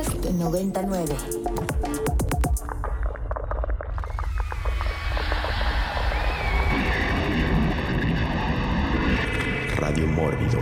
[0.00, 1.14] Podcast 99.
[9.76, 10.58] Radio Mórbido.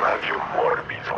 [0.00, 1.14] Radio Mórbido.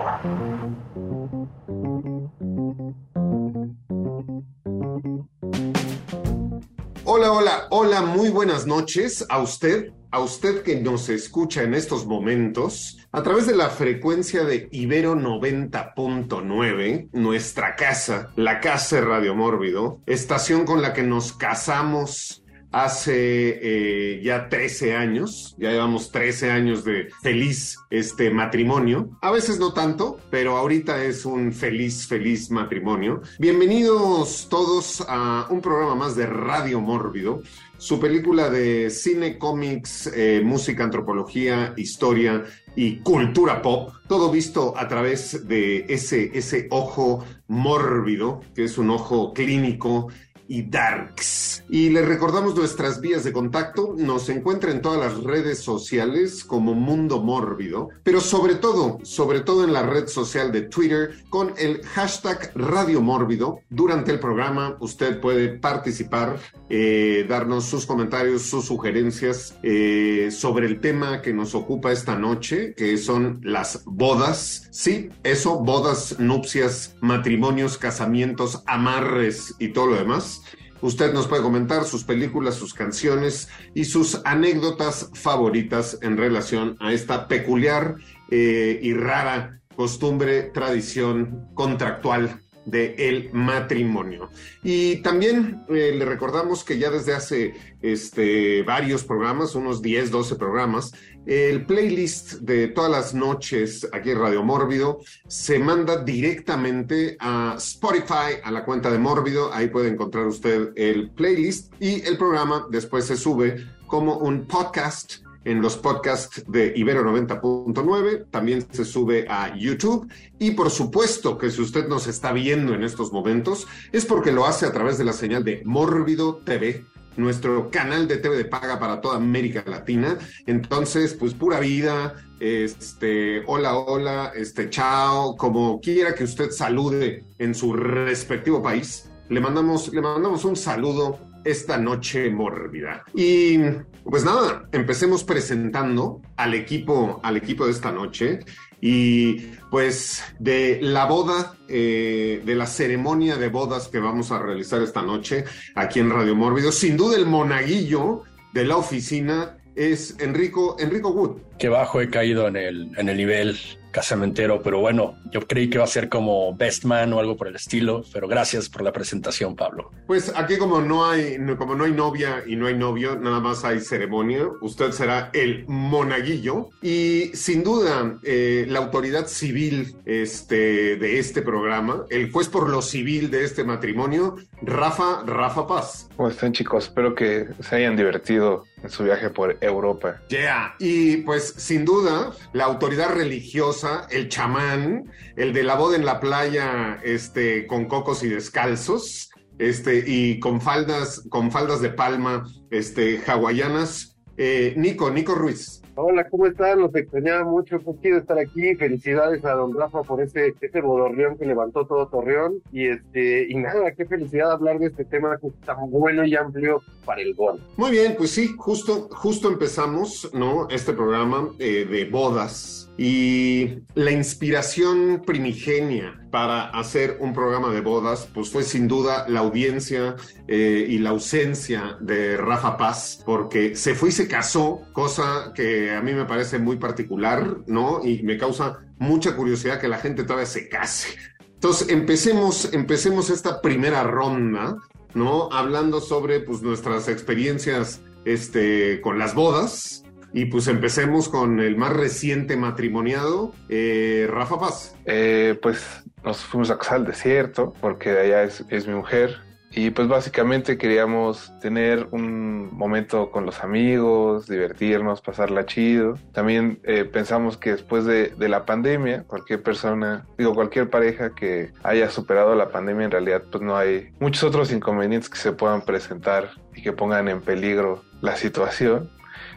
[7.05, 12.07] Hola, hola, hola, muy buenas noches a usted, a usted que nos escucha en estos
[12.07, 19.35] momentos a través de la frecuencia de Ibero 90.9, nuestra casa, la casa de Radio
[19.35, 26.51] Mórbido, estación con la que nos casamos hace eh, ya 13 años, ya llevamos 13
[26.51, 32.51] años de feliz este matrimonio, a veces no tanto, pero ahorita es un feliz, feliz
[32.51, 33.23] matrimonio.
[33.39, 37.43] Bienvenidos todos a un programa más de Radio Mórbido,
[37.79, 44.89] su película de cine, cómics, eh, música, antropología, historia y cultura pop, todo visto a
[44.89, 50.09] través de ese, ese ojo mórbido, que es un ojo clínico
[50.49, 51.65] y darks.
[51.69, 53.95] Y les recordamos nuestras vías de contacto.
[53.97, 59.65] Nos encuentra en todas las redes sociales como Mundo Mórbido, pero sobre todo, sobre todo
[59.65, 63.61] en la red social de Twitter con el hashtag Radio Mórbido.
[63.69, 66.39] Durante el programa usted puede participar,
[66.69, 72.75] eh, darnos sus comentarios, sus sugerencias eh, sobre el tema que nos ocupa esta noche,
[72.75, 74.69] que son las bodas.
[74.71, 80.36] Sí, eso, bodas, nupcias, matrimonios, casamientos, amarres y todo lo demás.
[80.81, 86.93] Usted nos puede comentar sus películas, sus canciones y sus anécdotas favoritas en relación a
[86.93, 87.97] esta peculiar
[88.31, 94.29] eh, y rara costumbre, tradición contractual de el matrimonio.
[94.63, 100.35] Y también eh, le recordamos que ya desde hace este, varios programas, unos 10, 12
[100.35, 100.93] programas,
[101.27, 108.39] el playlist de todas las noches aquí en Radio Mórbido se manda directamente a Spotify,
[108.43, 109.53] a la cuenta de Mórbido.
[109.53, 115.27] Ahí puede encontrar usted el playlist y el programa después se sube como un podcast
[115.47, 120.11] en los podcasts de Ibero 90.9, también se sube a YouTube.
[120.41, 124.45] Y por supuesto que si usted nos está viendo en estos momentos es porque lo
[124.45, 126.85] hace a través de la señal de Mórbido TV,
[127.17, 130.19] nuestro canal de TV de paga para toda América Latina.
[130.47, 137.55] Entonces, pues pura vida, este, hola, hola, este, chao, como quiera que usted salude en
[137.55, 139.11] su respectivo país.
[139.29, 143.05] Le mandamos, le mandamos un saludo esta noche mórbida.
[143.15, 143.59] Y
[144.05, 148.41] pues nada, empecemos presentando al equipo, al equipo de esta noche.
[148.81, 154.83] Y pues de la boda, eh, de la ceremonia de bodas que vamos a realizar
[154.83, 160.77] esta noche aquí en Radio Mórbido, sin duda el monaguillo de la oficina es Enrico,
[160.79, 161.41] Enrico Wood.
[161.59, 163.59] Que bajo he caído en el, en el nivel
[163.97, 167.49] casamentero, pero bueno, yo creí que iba a ser como Best Man o algo por
[167.49, 169.91] el estilo, pero gracias por la presentación, Pablo.
[170.07, 173.65] Pues aquí como no hay, como no hay novia y no hay novio, nada más
[173.65, 181.19] hay ceremonia, usted será el monaguillo y sin duda eh, la autoridad civil este, de
[181.19, 186.11] este programa, el juez por lo civil de este matrimonio, Rafa, Rafa Paz.
[186.17, 186.85] ¿Cómo están chicos?
[186.85, 190.21] Espero que se hayan divertido en su viaje por Europa.
[190.29, 196.05] Yeah, y pues sin duda la autoridad religiosa el chamán, el de la boda en
[196.05, 202.45] la playa, este, con cocos y descalzos, este, y con faldas, con faldas de palma,
[202.71, 204.17] este, hawaianas.
[204.37, 205.83] Eh, Nico, Nico Ruiz.
[205.99, 206.81] Hola, ¿cómo están?
[206.81, 208.75] Los extrañaba mucho, pues quiero estar aquí.
[208.75, 212.61] Felicidades a don Rafa por ese, ese bodorrión que levantó todo Torreón.
[212.71, 217.23] Y este, y nada, qué felicidad hablar de este tema tan bueno y amplio para
[217.23, 217.63] el gol.
[217.79, 220.69] Muy bien, pues sí, justo, justo empezamos, ¿no?
[220.69, 222.86] Este programa eh, de bodas.
[222.99, 229.41] Y la inspiración primigenia para hacer un programa de bodas, pues fue sin duda la
[229.41, 230.17] audiencia
[230.49, 235.91] eh, y la ausencia de Rafa Paz, porque se fue y se casó, cosa que
[235.93, 238.01] a mí me parece muy particular, ¿no?
[238.03, 241.17] Y me causa mucha curiosidad que la gente todavía se case.
[241.55, 244.77] Entonces, empecemos, empecemos esta primera ronda,
[245.15, 245.49] ¿no?
[245.53, 250.05] Hablando sobre pues, nuestras experiencias este, con las bodas,
[250.37, 254.95] y pues empecemos con el más reciente matrimoniado, eh, Rafa Paz.
[255.07, 259.39] Eh, pues nos fuimos a casar al desierto, porque allá es, es, mi mujer.
[259.71, 266.19] Y pues básicamente queríamos tener un momento con los amigos, divertirnos, pasarla chido.
[266.33, 271.73] También eh, pensamos que después de, de, la pandemia, cualquier persona, digo, cualquier pareja que
[271.83, 275.81] haya superado la pandemia, en realidad pues no hay muchos otros inconvenientes que se puedan
[275.81, 279.16] presentar y que pongan en peligro la situación.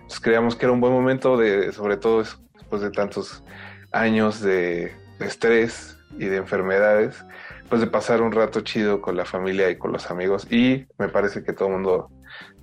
[0.10, 3.44] Entonces creíamos que era un buen momento de, sobre todo después de tantos
[3.92, 7.24] años de, de estrés y de enfermedades,
[7.70, 10.52] pues de pasar un rato chido con la familia y con los amigos.
[10.52, 12.10] Y me parece que todo el mundo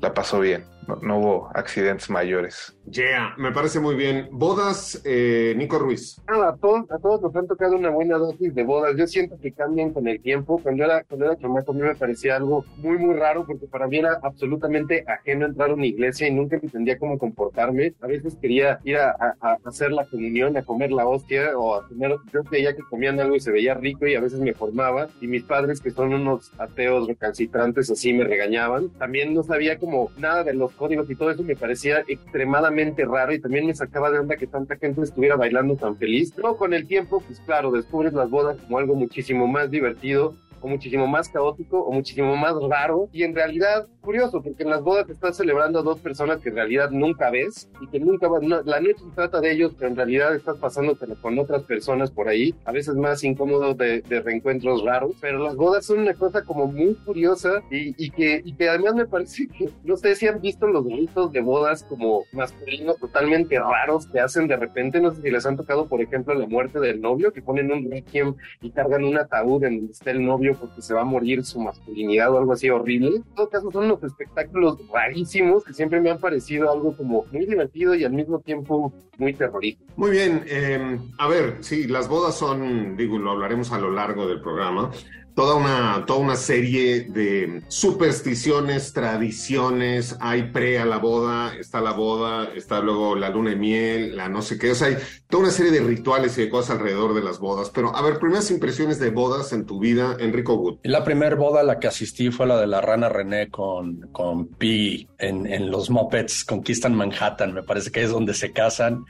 [0.06, 2.72] la pasó bien, no, no hubo accidentes mayores.
[2.88, 4.28] Yeah, me parece muy bien.
[4.30, 6.22] Bodas, eh, Nico Ruiz.
[6.28, 8.94] Nada, a todos, a todos nos han tocado una buena dosis de bodas.
[8.96, 10.60] Yo siento que cambian con el tiempo.
[10.62, 13.88] Cuando era, cuando era chamaco a mí me parecía algo muy, muy raro porque para
[13.88, 17.94] mí era absolutamente ajeno entrar a una iglesia y nunca entendía cómo comportarme.
[18.00, 21.74] A veces quería ir a, a- a hacer la comunión, a comer la hostia o
[21.74, 24.54] a comer, yo creía que comían algo y se veía rico y a veces me
[24.54, 28.90] formaba y mis padres que son unos ateos recalcitrantes así me regañaban.
[28.90, 29.76] También no sabía
[30.16, 34.10] nada de los códigos y todo eso me parecía extremadamente raro y también me sacaba
[34.10, 36.32] de onda que tanta gente estuviera bailando tan feliz.
[36.34, 40.68] Pero con el tiempo, pues claro, descubres las bodas como algo muchísimo más divertido o
[40.68, 45.06] muchísimo más caótico o muchísimo más raro y en realidad curioso porque en las bodas
[45.06, 48.48] te estás celebrando a dos personas que en realidad nunca ves y que nunca van,
[48.48, 52.10] no, la noche se trata de ellos pero en realidad estás pasándotela con otras personas
[52.10, 56.14] por ahí a veces más incómodo de, de reencuentros raros pero las bodas son una
[56.14, 60.14] cosa como muy curiosa y, y que, y que además me parece que no sé
[60.14, 65.00] si han visto los ritos de bodas como masculinos totalmente raros que hacen de repente
[65.00, 67.90] no sé si les han tocado por ejemplo la muerte del novio que ponen un
[67.90, 71.44] requiem y cargan un ataúd en donde está el novio porque se va a morir
[71.44, 73.16] su masculinidad o algo así horrible.
[73.16, 77.94] En todo caso, son espectáculos rarísimos que siempre me han parecido algo como muy divertido
[77.94, 79.92] y al mismo tiempo muy terrorífico.
[79.96, 84.26] Muy bien, eh, a ver, sí, las bodas son, digo, lo hablaremos a lo largo
[84.26, 84.90] del programa,
[85.36, 91.92] toda una, toda una serie de supersticiones, tradiciones, hay pre a la boda, está la
[91.92, 94.96] boda, está luego la luna de miel, la no sé qué, o sea, hay
[95.28, 98.18] toda una serie de rituales y de cosas alrededor de las bodas, pero a ver,
[98.18, 100.78] primeras impresiones de bodas en tu vida, Enrico Wood.
[100.84, 104.46] La primera boda a la que asistí fue la de la rana René con, con
[104.46, 107.52] Piggy en, en los Muppets Conquistan Manhattan.
[107.52, 109.04] Me parece que es donde se casan.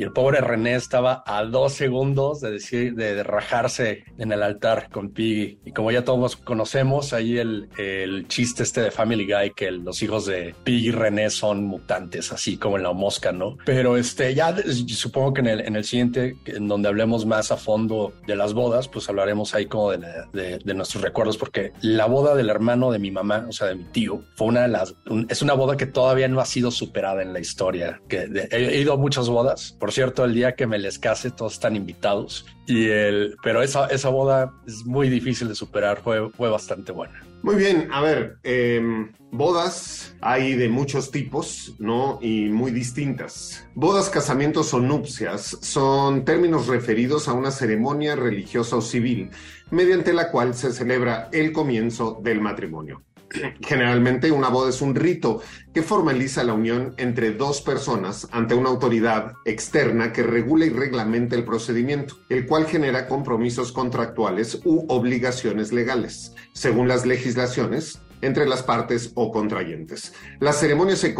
[0.00, 4.88] Y el pobre René estaba a dos segundos de decir, de, rajarse en el altar
[4.90, 5.58] con Piggy.
[5.66, 10.02] Y como ya todos conocemos, ahí el, el chiste este de Family Guy, que los
[10.02, 13.58] hijos de Piggy y René son mutantes, así como en la mosca, ¿no?
[13.66, 14.56] Pero este, ya
[14.88, 18.54] supongo que en el, en el siguiente, en donde hablemos más a fondo de las
[18.54, 22.48] bodas, pues hablaremos ahí como de, la- de, de nuestros recuerdos, porque la boda del
[22.48, 25.42] hermano de mi mamá, o sea, de mi tío, fue una de las, un- es
[25.42, 28.00] una boda que todavía no ha sido superada en la historia.
[28.08, 30.98] Que de- he, he ido a muchas bodas, por cierto, el día que me les
[30.98, 36.00] case, todos están invitados, y el, pero esa, esa boda es muy difícil de superar,
[36.02, 37.22] fue, fue bastante buena.
[37.42, 38.82] Muy bien, a ver, eh,
[39.30, 42.18] bodas hay de muchos tipos, ¿no?
[42.20, 43.66] Y muy distintas.
[43.74, 49.30] Bodas, casamientos o nupcias son términos referidos a una ceremonia religiosa o civil
[49.70, 53.02] mediante la cual se celebra el comienzo del matrimonio.
[53.60, 55.40] Generalmente una boda es un rito
[55.72, 61.36] que formaliza la unión entre dos personas ante una autoridad externa que regula y reglamente
[61.36, 68.62] el procedimiento, el cual genera compromisos contractuales u obligaciones legales, según las legislaciones entre las
[68.62, 70.12] partes o contrayentes.
[70.38, 71.14] La ceremonia se,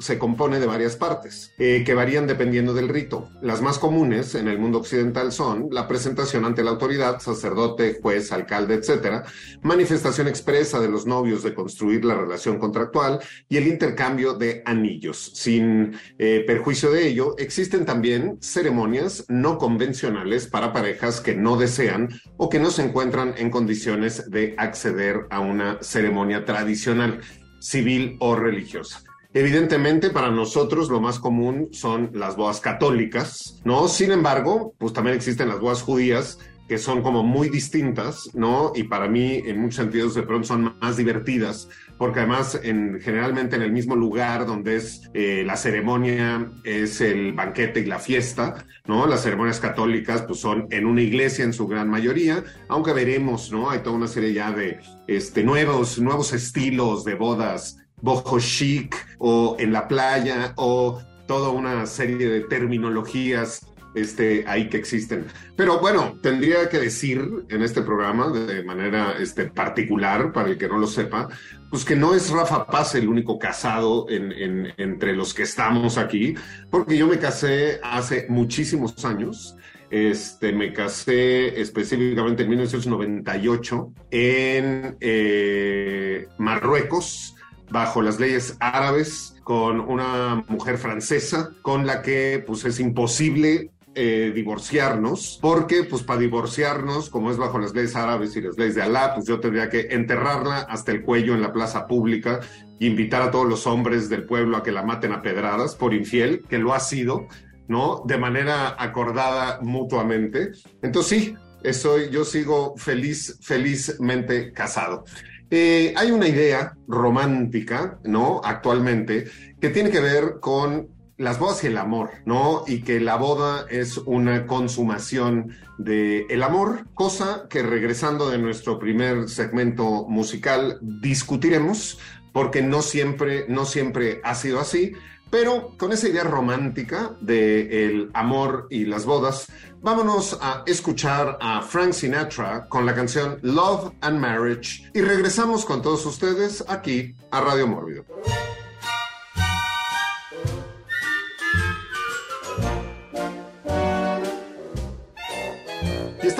[0.00, 3.30] se compone de varias partes, eh, que varían dependiendo del rito.
[3.42, 8.32] Las más comunes en el mundo occidental son la presentación ante la autoridad, sacerdote, juez,
[8.32, 9.24] alcalde, etcétera,
[9.62, 15.32] manifestación expresa de los novios de construir la relación contractual y el intercambio de anillos.
[15.34, 22.08] Sin eh, perjuicio de ello, existen también ceremonias no convencionales para parejas que no desean
[22.36, 26.09] o que no se encuentran en condiciones de acceder a una ceremonia
[26.44, 27.20] tradicional,
[27.60, 29.02] civil o religiosa.
[29.32, 33.86] Evidentemente, para nosotros lo más común son las bodas católicas, ¿no?
[33.86, 38.72] Sin embargo, pues también existen las bodas judías que son como muy distintas, ¿no?
[38.74, 41.68] Y para mí, en muchos sentidos, de pronto son más divertidas,
[42.00, 47.34] porque además, en, generalmente en el mismo lugar donde es eh, la ceremonia, es el
[47.34, 49.06] banquete y la fiesta, ¿no?
[49.06, 53.68] Las ceremonias católicas, pues son en una iglesia en su gran mayoría, aunque veremos, ¿no?
[53.68, 59.56] Hay toda una serie ya de este, nuevos, nuevos estilos de bodas, boho chic, o
[59.58, 65.26] en la playa, o toda una serie de terminologías este, ahí que existen.
[65.56, 70.68] Pero bueno, tendría que decir en este programa de manera este, particular, para el que
[70.68, 71.28] no lo sepa,
[71.70, 75.98] pues que no es Rafa Paz el único casado en, en, entre los que estamos
[75.98, 76.34] aquí,
[76.70, 79.56] porque yo me casé hace muchísimos años.
[79.90, 87.34] Este, me casé específicamente en 1998 en eh, Marruecos,
[87.70, 94.30] bajo las leyes árabes, con una mujer francesa, con la que pues es imposible eh,
[94.34, 98.82] divorciarnos, porque pues para divorciarnos, como es bajo las leyes árabes y las leyes de
[98.82, 102.40] Alá, pues yo tendría que enterrarla hasta el cuello en la plaza pública
[102.78, 106.44] invitar a todos los hombres del pueblo a que la maten a pedradas por infiel,
[106.48, 107.26] que lo ha sido,
[107.68, 108.02] ¿no?
[108.06, 110.52] De manera acordada mutuamente.
[110.82, 115.04] Entonces sí, estoy, yo sigo feliz, felizmente casado.
[115.50, 118.40] Eh, hay una idea romántica, ¿no?
[118.44, 119.26] Actualmente,
[119.60, 120.88] que tiene que ver con
[121.20, 122.64] las bodas y el amor, ¿no?
[122.66, 128.78] Y que la boda es una consumación del el amor, cosa que regresando de nuestro
[128.78, 131.98] primer segmento musical discutiremos,
[132.32, 134.94] porque no siempre, no siempre ha sido así,
[135.28, 141.60] pero con esa idea romántica de el amor y las bodas, vámonos a escuchar a
[141.60, 147.42] Frank Sinatra con la canción Love and Marriage y regresamos con todos ustedes aquí a
[147.42, 148.06] Radio Mórbido.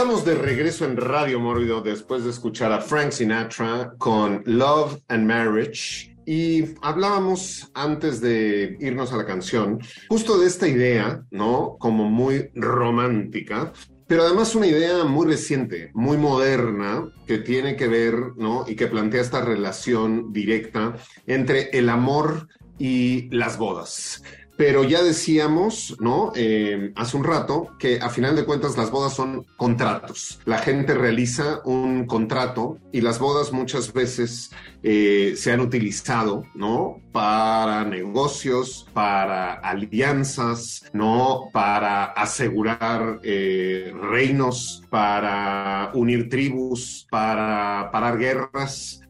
[0.00, 5.26] Estamos de regreso en Radio Mórbido después de escuchar a Frank Sinatra con Love and
[5.26, 6.16] Marriage.
[6.25, 9.78] Y hablábamos antes de irnos a la canción
[10.09, 11.76] justo de esta idea, ¿no?
[11.78, 13.75] Como muy romántica,
[14.07, 18.64] pero además una idea muy reciente, muy moderna, que tiene que ver, ¿no?
[18.66, 24.23] Y que plantea esta relación directa entre el amor y las bodas.
[24.61, 26.33] Pero ya decíamos, ¿no?
[26.37, 30.38] Eh, hace un rato que a final de cuentas las bodas son contratos.
[30.45, 34.50] La gente realiza un contrato y las bodas muchas veces
[34.83, 37.00] eh, se han utilizado, ¿no?
[37.11, 41.49] Para negocios, para alianzas, ¿no?
[41.55, 49.00] Para asegurar eh, reinos, para unir tribus, para parar guerras,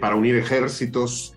[0.00, 1.34] para unir ejércitos,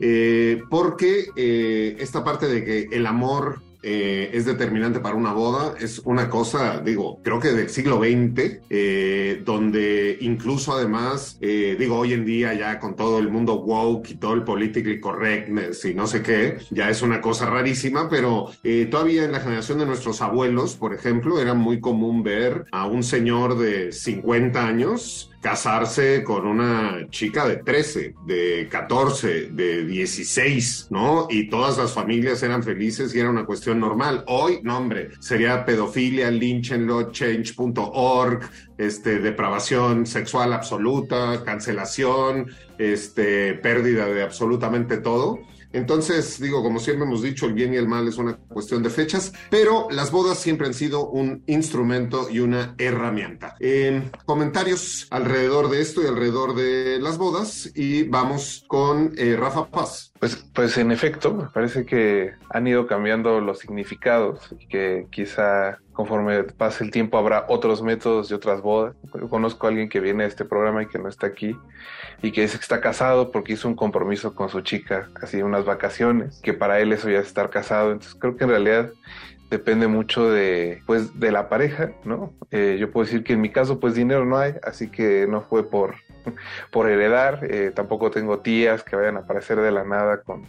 [0.70, 3.53] porque esta parte de que el amor
[3.84, 8.62] eh, es determinante para una boda, es una cosa, digo, creo que del siglo XX,
[8.70, 14.12] eh, donde incluso además, eh, digo, hoy en día ya con todo el mundo woke
[14.12, 18.52] y todo el politically correctness y no sé qué, ya es una cosa rarísima, pero
[18.90, 23.04] todavía en la generación de nuestros abuelos, por ejemplo, era muy común ver a un
[23.04, 31.28] señor de 50 años casarse con una chica de 13, de 14, de 16, ¿no?
[31.30, 34.24] Y todas las familias eran felices y era una cuestión normal.
[34.28, 44.24] Hoy, no, hombre, sería pedofilia, lynchenlo, change.org, este, depravación sexual absoluta, cancelación, este, pérdida de
[44.24, 45.40] absolutamente todo.
[45.74, 48.92] Entonces, digo, como siempre hemos dicho, el bien y el mal es una cuestión de
[48.92, 53.56] fechas, pero las bodas siempre han sido un instrumento y una herramienta.
[53.60, 59.70] Eh, comentarios alrededor de esto y alrededor de las bodas y vamos con eh, Rafa
[59.72, 60.13] Paz.
[60.24, 65.80] Pues, pues en efecto, me parece que han ido cambiando los significados y que quizá
[65.92, 68.96] conforme pase el tiempo habrá otros métodos y otras bodas.
[69.14, 71.58] Yo conozco a alguien que viene a este programa y que no está aquí
[72.22, 75.66] y que dice que está casado porque hizo un compromiso con su chica, así unas
[75.66, 77.92] vacaciones, que para él eso ya es estar casado.
[77.92, 78.94] Entonces creo que en realidad
[79.50, 82.32] depende mucho de pues de la pareja, ¿no?
[82.50, 85.42] Eh, yo puedo decir que en mi caso pues dinero no hay, así que no
[85.42, 85.96] fue por
[86.72, 90.48] por heredar, eh, tampoco tengo tías que vayan a aparecer de la nada con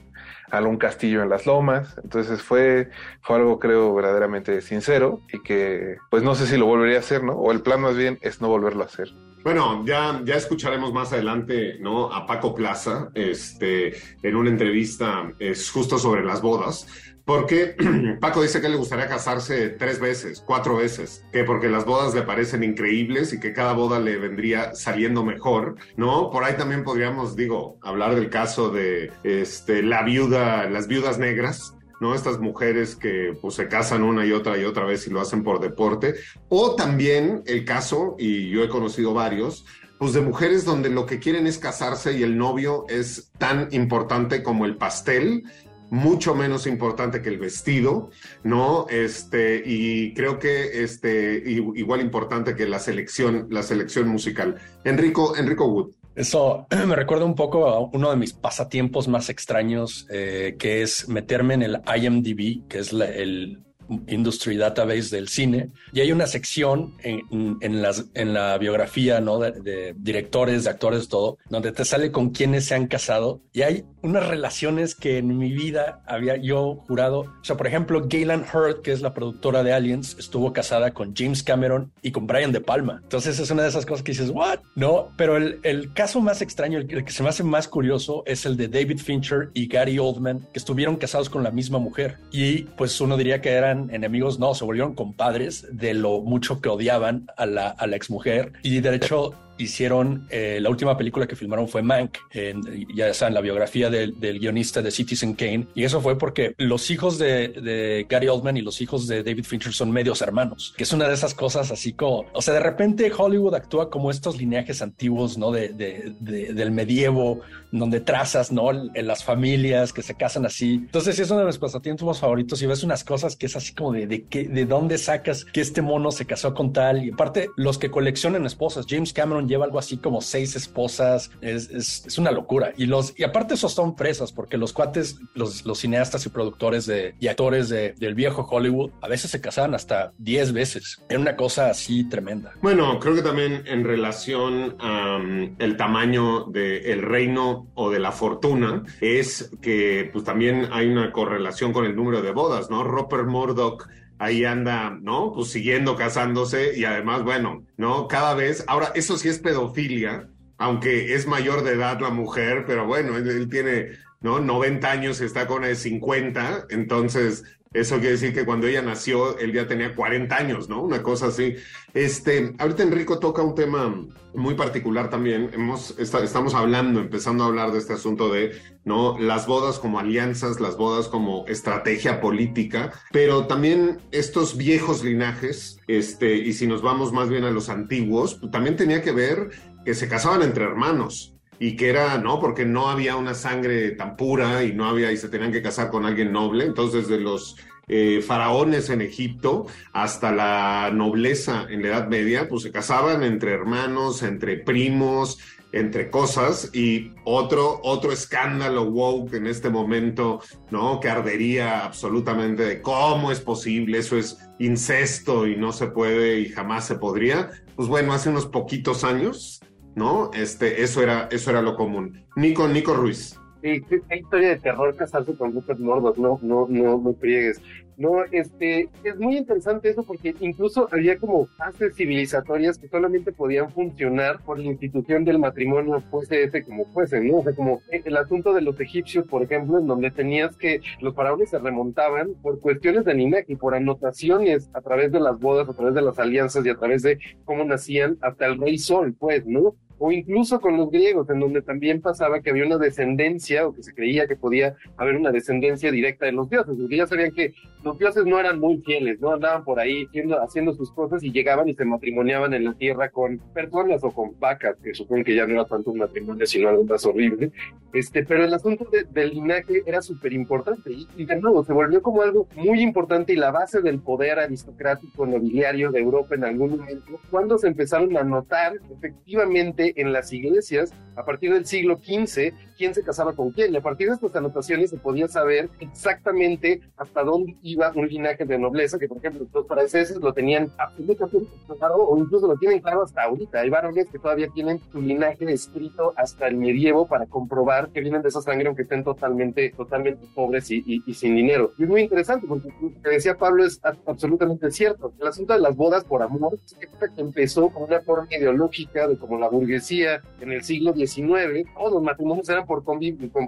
[0.50, 2.90] algún castillo en las lomas, entonces fue,
[3.22, 7.24] fue algo creo verdaderamente sincero y que pues no sé si lo volvería a hacer,
[7.24, 7.32] ¿no?
[7.32, 9.08] O el plan más bien es no volverlo a hacer.
[9.42, 12.10] Bueno, ya, ya escucharemos más adelante, ¿no?
[12.10, 16.86] A Paco Plaza, este, en una entrevista es justo sobre las bodas,
[17.24, 17.76] porque
[18.20, 22.22] Paco dice que le gustaría casarse tres veces, cuatro veces, que porque las bodas le
[22.22, 26.30] parecen increíbles y que cada boda le vendría saliendo mejor, ¿no?
[26.30, 31.74] Por ahí también podríamos, digo, hablar del caso de este, la viuda, las viudas negras,
[32.00, 32.14] ¿no?
[32.14, 35.42] Estas mujeres que pues, se casan una y otra y otra vez y lo hacen
[35.42, 36.14] por deporte.
[36.48, 39.64] O también el caso, y yo he conocido varios,
[39.98, 44.42] pues de mujeres donde lo que quieren es casarse y el novio es tan importante
[44.42, 45.44] como el pastel
[45.94, 48.10] mucho menos importante que el vestido,
[48.42, 48.86] ¿no?
[48.90, 54.56] Este, y creo que este, igual importante que la selección, la selección musical.
[54.84, 55.94] Enrico, Enrico Wood.
[56.16, 61.08] Eso me recuerda un poco a uno de mis pasatiempos más extraños, eh, que es
[61.08, 63.63] meterme en el IMDb, que es la, el
[64.08, 69.38] Industry Database del cine, y hay una sección en, en, las, en la biografía ¿no?
[69.38, 73.62] De, de, directores, de actores, todo, donde te sale con quienes se han casado, y
[73.62, 77.20] hay unas relaciones que en mi vida había yo jurado.
[77.20, 81.14] O sea, por ejemplo, Gaylan Hurd, que es la productora de Aliens, estuvo casada con
[81.16, 83.00] James Cameron y con Brian De Palma.
[83.02, 84.60] Entonces es una de esas cosas que dices, ¿what?
[84.74, 88.22] No, pero el, el caso más extraño, el, el que se me hace más curioso,
[88.26, 92.18] es el de David Fincher y Gary Oldman, que estuvieron casados con la misma mujer.
[92.30, 96.68] Y pues uno diría que eran enemigos, no, se volvieron compadres de lo mucho que
[96.68, 98.52] odiaban a la, a la exmujer.
[98.62, 103.34] Y de hecho, hicieron, eh, la última película que filmaron fue Mank, en, ya saben,
[103.34, 107.48] la biografía del, del, guionista de Citizen Kane, y eso fue porque los hijos de,
[107.48, 111.08] de, Gary Oldman y los hijos de David Fincher son medios hermanos, que es una
[111.08, 115.38] de esas cosas así como, o sea, de repente Hollywood actúa como estos lineajes antiguos,
[115.38, 115.50] ¿no?
[115.50, 118.70] De, de del medievo, donde trazas, ¿no?
[118.70, 120.74] En las familias que se casan así.
[120.74, 123.92] Entonces, es uno de mis pasatiempos favoritos y ves unas cosas que es así como
[123.92, 127.50] de, de, qué, de dónde sacas que este mono se casó con tal, y aparte,
[127.56, 131.30] los que coleccionan esposas, James Cameron lleva algo así como seis esposas.
[131.40, 132.72] Es, es, una locura.
[132.76, 136.86] Y los, y aparte esos son presas, porque los cuates, los, los cineastas y productores
[136.86, 141.00] de, y actores de, del viejo Hollywood, a veces se casaban hasta diez veces.
[141.08, 142.52] Era una cosa así tremenda.
[142.62, 148.12] Bueno, creo que también en relación a um, el tamaño del reino o de la
[148.12, 152.84] fortuna, es que pues también hay una correlación con el número de bodas, ¿no?
[152.84, 153.86] Robert Murdoch
[154.18, 155.32] ahí anda, ¿no?
[155.32, 158.08] Pues siguiendo casándose y además, bueno, ¿no?
[158.08, 160.28] Cada vez, ahora, eso sí es pedofilia,
[160.58, 163.90] aunque es mayor de edad la mujer, pero bueno, él, tiene,
[164.20, 164.40] ¿no?
[164.40, 167.44] 90 años y está con el 50, entonces
[167.74, 170.80] eso quiere decir que cuando ella nació, él ya tenía 40 años, ¿no?
[170.80, 171.56] Una cosa así.
[171.92, 173.92] Este, ahorita Enrico toca un tema
[174.32, 175.50] muy particular también.
[175.98, 178.52] Estamos hablando, empezando a hablar de este asunto de,
[178.84, 179.18] ¿no?
[179.18, 186.36] Las bodas como alianzas, las bodas como estrategia política, pero también estos viejos linajes, este,
[186.36, 189.50] y si nos vamos más bien a los antiguos, también tenía que ver
[189.84, 192.40] que se casaban entre hermanos y que era, ¿no?
[192.40, 195.90] Porque no había una sangre tan pura y no había, y se tenían que casar
[195.90, 196.64] con alguien noble.
[196.64, 197.56] Entonces, de los
[197.86, 203.52] eh, faraones en Egipto hasta la nobleza en la Edad Media, pues se casaban entre
[203.52, 205.38] hermanos, entre primos,
[205.74, 211.00] entre cosas y otro, otro escándalo woke en este momento, ¿no?
[211.00, 216.48] Que ardería absolutamente de cómo es posible, eso es incesto y no se puede y
[216.48, 217.50] jamás se podría.
[217.74, 219.60] Pues bueno, hace unos poquitos años
[219.94, 220.30] ¿no?
[220.32, 222.24] Este, eso era, eso era lo común.
[222.36, 223.38] Nico, Nico Ruiz.
[223.62, 227.60] Sí, qué historia de terror casarse con Rupert Murdoch, no, no, no, no friegues.
[227.96, 233.70] No, este, es muy interesante eso porque incluso había como fases civilizatorias que solamente podían
[233.70, 237.38] funcionar por la institución del matrimonio, fuese ese como fuese, ¿no?
[237.38, 241.14] O sea, como el asunto de los egipcios, por ejemplo, en donde tenías que los
[241.14, 245.68] faraones se remontaban por cuestiones de linaje y por anotaciones a través de las bodas,
[245.68, 249.14] a través de las alianzas y a través de cómo nacían hasta el rey sol,
[249.18, 249.76] pues, ¿no?
[249.98, 253.82] o incluso con los griegos, en donde también pasaba que había una descendencia, o que
[253.82, 257.54] se creía que podía haber una descendencia directa de los dioses, porque ya sabían que
[257.84, 261.30] los dioses no eran muy fieles, no andaban por ahí haciendo, haciendo sus cosas y
[261.30, 265.36] llegaban y se matrimoniaban en la tierra con personas o con vacas, que supongo que
[265.36, 267.52] ya no era tanto un matrimonio, sino algo más horrible.
[267.92, 271.72] Este, pero el asunto de, del linaje era súper importante y, y, de nuevo se
[271.72, 276.44] volvió como algo muy importante y la base del poder aristocrático nobiliario de Europa en
[276.44, 282.00] algún momento, cuando se empezaron a notar efectivamente en las iglesias a partir del siglo
[282.02, 283.72] XV quién se casaba con quién.
[283.72, 288.44] Y a partir de estas anotaciones se podía saber exactamente hasta dónde iba un linaje
[288.44, 291.46] de nobleza, que por ejemplo los franceses lo tenían absolutamente
[291.78, 293.60] claro, o incluso lo tienen claro hasta ahorita.
[293.60, 298.22] Hay varones que todavía tienen su linaje escrito hasta el medievo para comprobar que vienen
[298.22, 301.72] de esa sangre, aunque estén totalmente, totalmente pobres y, y, y sin dinero.
[301.78, 305.12] Y es muy interesante porque lo que decía Pablo es absolutamente cierto.
[305.20, 309.38] El asunto de las bodas por amor que empezó con una forma ideológica de como
[309.38, 312.98] la burguesía en el siglo XIX, todos los matrimonios eran por con,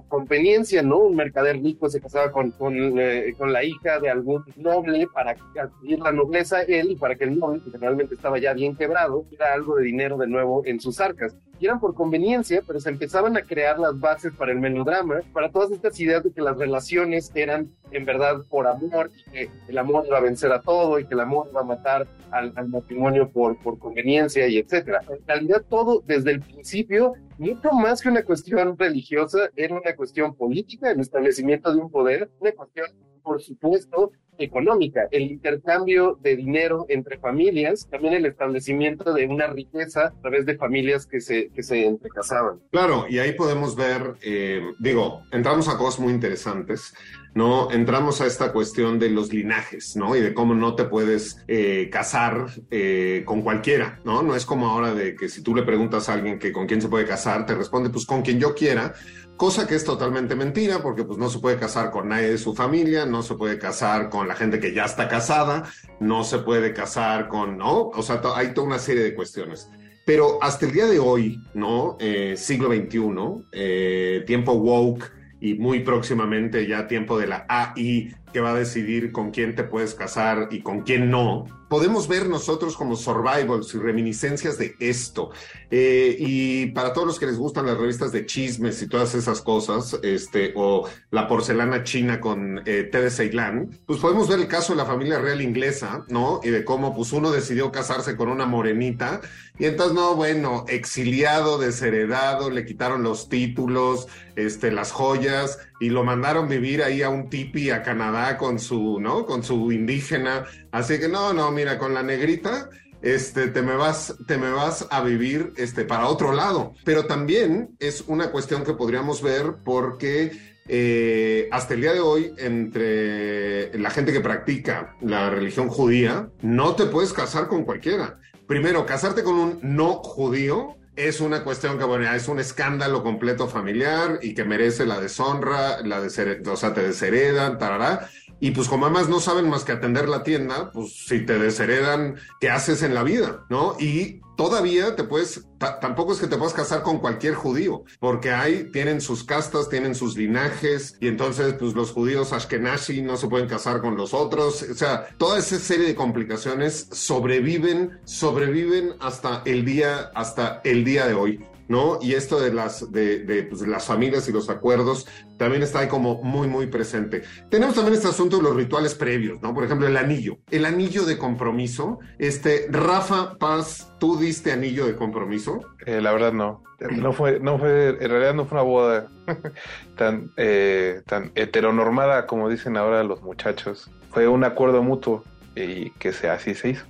[0.09, 0.99] conveniencia, ¿no?
[0.99, 5.37] Un mercader rico se casaba con, con, eh, con, la hija de algún noble para
[5.61, 9.25] adquirir la nobleza él y para que el noble, que generalmente estaba ya bien quebrado,
[9.31, 11.37] era algo de dinero de nuevo en sus arcas.
[11.59, 15.51] Y eran por conveniencia, pero se empezaban a crear las bases para el melodrama, para
[15.51, 19.79] todas estas ideas de que las relaciones eran en verdad por amor y que el
[19.79, 22.69] amor iba a vencer a todo y que el amor iba a matar al, al
[22.69, 25.01] matrimonio por, por conveniencia y etcétera.
[25.09, 30.35] En realidad todo desde el principio mucho más que una cuestión religiosa, era una cuestión
[30.35, 32.87] política, el establecimiento de un poder, una cuestión,
[33.27, 40.09] por supuesto, económica, el intercambio de dinero entre familias, también el establecimiento de una riqueza
[40.09, 42.61] a través de familias que se, que se entrecasaban.
[42.71, 46.95] Claro, y ahí podemos ver, eh, digo, entramos a cosas muy interesantes.
[47.37, 47.71] ¿No?
[47.71, 50.17] Entramos a esta cuestión de los linajes, ¿no?
[50.17, 54.23] Y de cómo no te puedes eh, casar eh, con cualquiera, ¿no?
[54.23, 56.81] No es como ahora de que si tú le preguntas a alguien que con quién
[56.81, 58.95] se puede casar, te responde pues con quien yo quiera,
[59.37, 62.55] cosa que es totalmente mentira porque pues no se puede casar con nadie de su
[62.55, 65.65] familia, no se puede casar con la gente que ya está casada,
[66.01, 67.89] no se puede casar con, ¿no?
[67.89, 69.69] O sea, hay toda una serie de cuestiones.
[70.07, 71.99] Pero hasta el día de hoy, ¿no?
[72.01, 78.51] Eh, siglo XXI, tiempo woke, y muy próximamente ya tiempo de la AI que va
[78.51, 81.45] a decidir con quién te puedes casar y con quién no.
[81.71, 85.31] Podemos ver nosotros como survivals y reminiscencias de esto.
[85.71, 89.41] Eh, y para todos los que les gustan las revistas de chismes y todas esas
[89.41, 94.49] cosas, este, o la porcelana china con eh, té de Ceilán, pues podemos ver el
[94.49, 96.41] caso de la familia real inglesa, ¿no?
[96.45, 99.23] Y de cómo pues uno decidió casarse con una morenita
[99.59, 106.05] y entonces, no, bueno, exiliado, desheredado, le quitaron los títulos, este, las joyas y lo
[106.05, 109.27] mandaron vivir ahí a un tipi a Canadá con su, ¿no?
[109.27, 110.45] Con su indígena.
[110.71, 112.71] Así que no, no, mira, con la negrita,
[113.03, 116.75] este, te me vas, te me vas a vivir, este, para otro lado.
[116.85, 120.33] Pero también es una cuestión que podríamos ver porque
[120.69, 126.75] eh, hasta el día de hoy, entre la gente que practica la religión judía, no
[126.77, 131.85] te puedes casar con cualquiera primero, casarte con un no judío es una cuestión que,
[131.85, 136.73] bueno, es un escándalo completo familiar y que merece la deshonra, la de o sea,
[136.75, 138.09] te desheredan, tarará.
[138.41, 142.17] Y pues como además no saben más que atender la tienda, pues si te desheredan,
[142.41, 143.45] ¿qué haces en la vida?
[143.49, 143.77] ¿No?
[143.79, 145.47] Y todavía te puedes,
[145.81, 149.95] tampoco es que te puedas casar con cualquier judío, porque hay, tienen sus castas, tienen
[149.95, 154.63] sus linajes, y entonces pues los judíos ashkenazi no se pueden casar con los otros,
[154.63, 161.07] o sea, toda esa serie de complicaciones sobreviven, sobreviven hasta el día, hasta el día
[161.07, 161.41] de hoy.
[161.69, 161.99] ¿No?
[162.01, 165.89] Y esto de las, de, de, pues, las familias y los acuerdos también está ahí
[165.89, 167.23] como muy, muy presente.
[167.51, 169.55] Tenemos también este asunto de los rituales previos, ¿no?
[169.55, 170.39] Por ejemplo, el anillo.
[170.51, 171.99] El anillo de compromiso.
[172.19, 175.61] Este, Rafa Paz, ¿tú diste anillo de compromiso?
[175.85, 176.63] Eh, la verdad no.
[176.91, 179.09] No fue, no fue, en realidad no fue una boda
[179.97, 183.91] tan, eh, tan heteronormada como dicen ahora los muchachos.
[184.11, 185.25] Fue un acuerdo mutuo
[185.55, 186.85] y que se, así se hizo.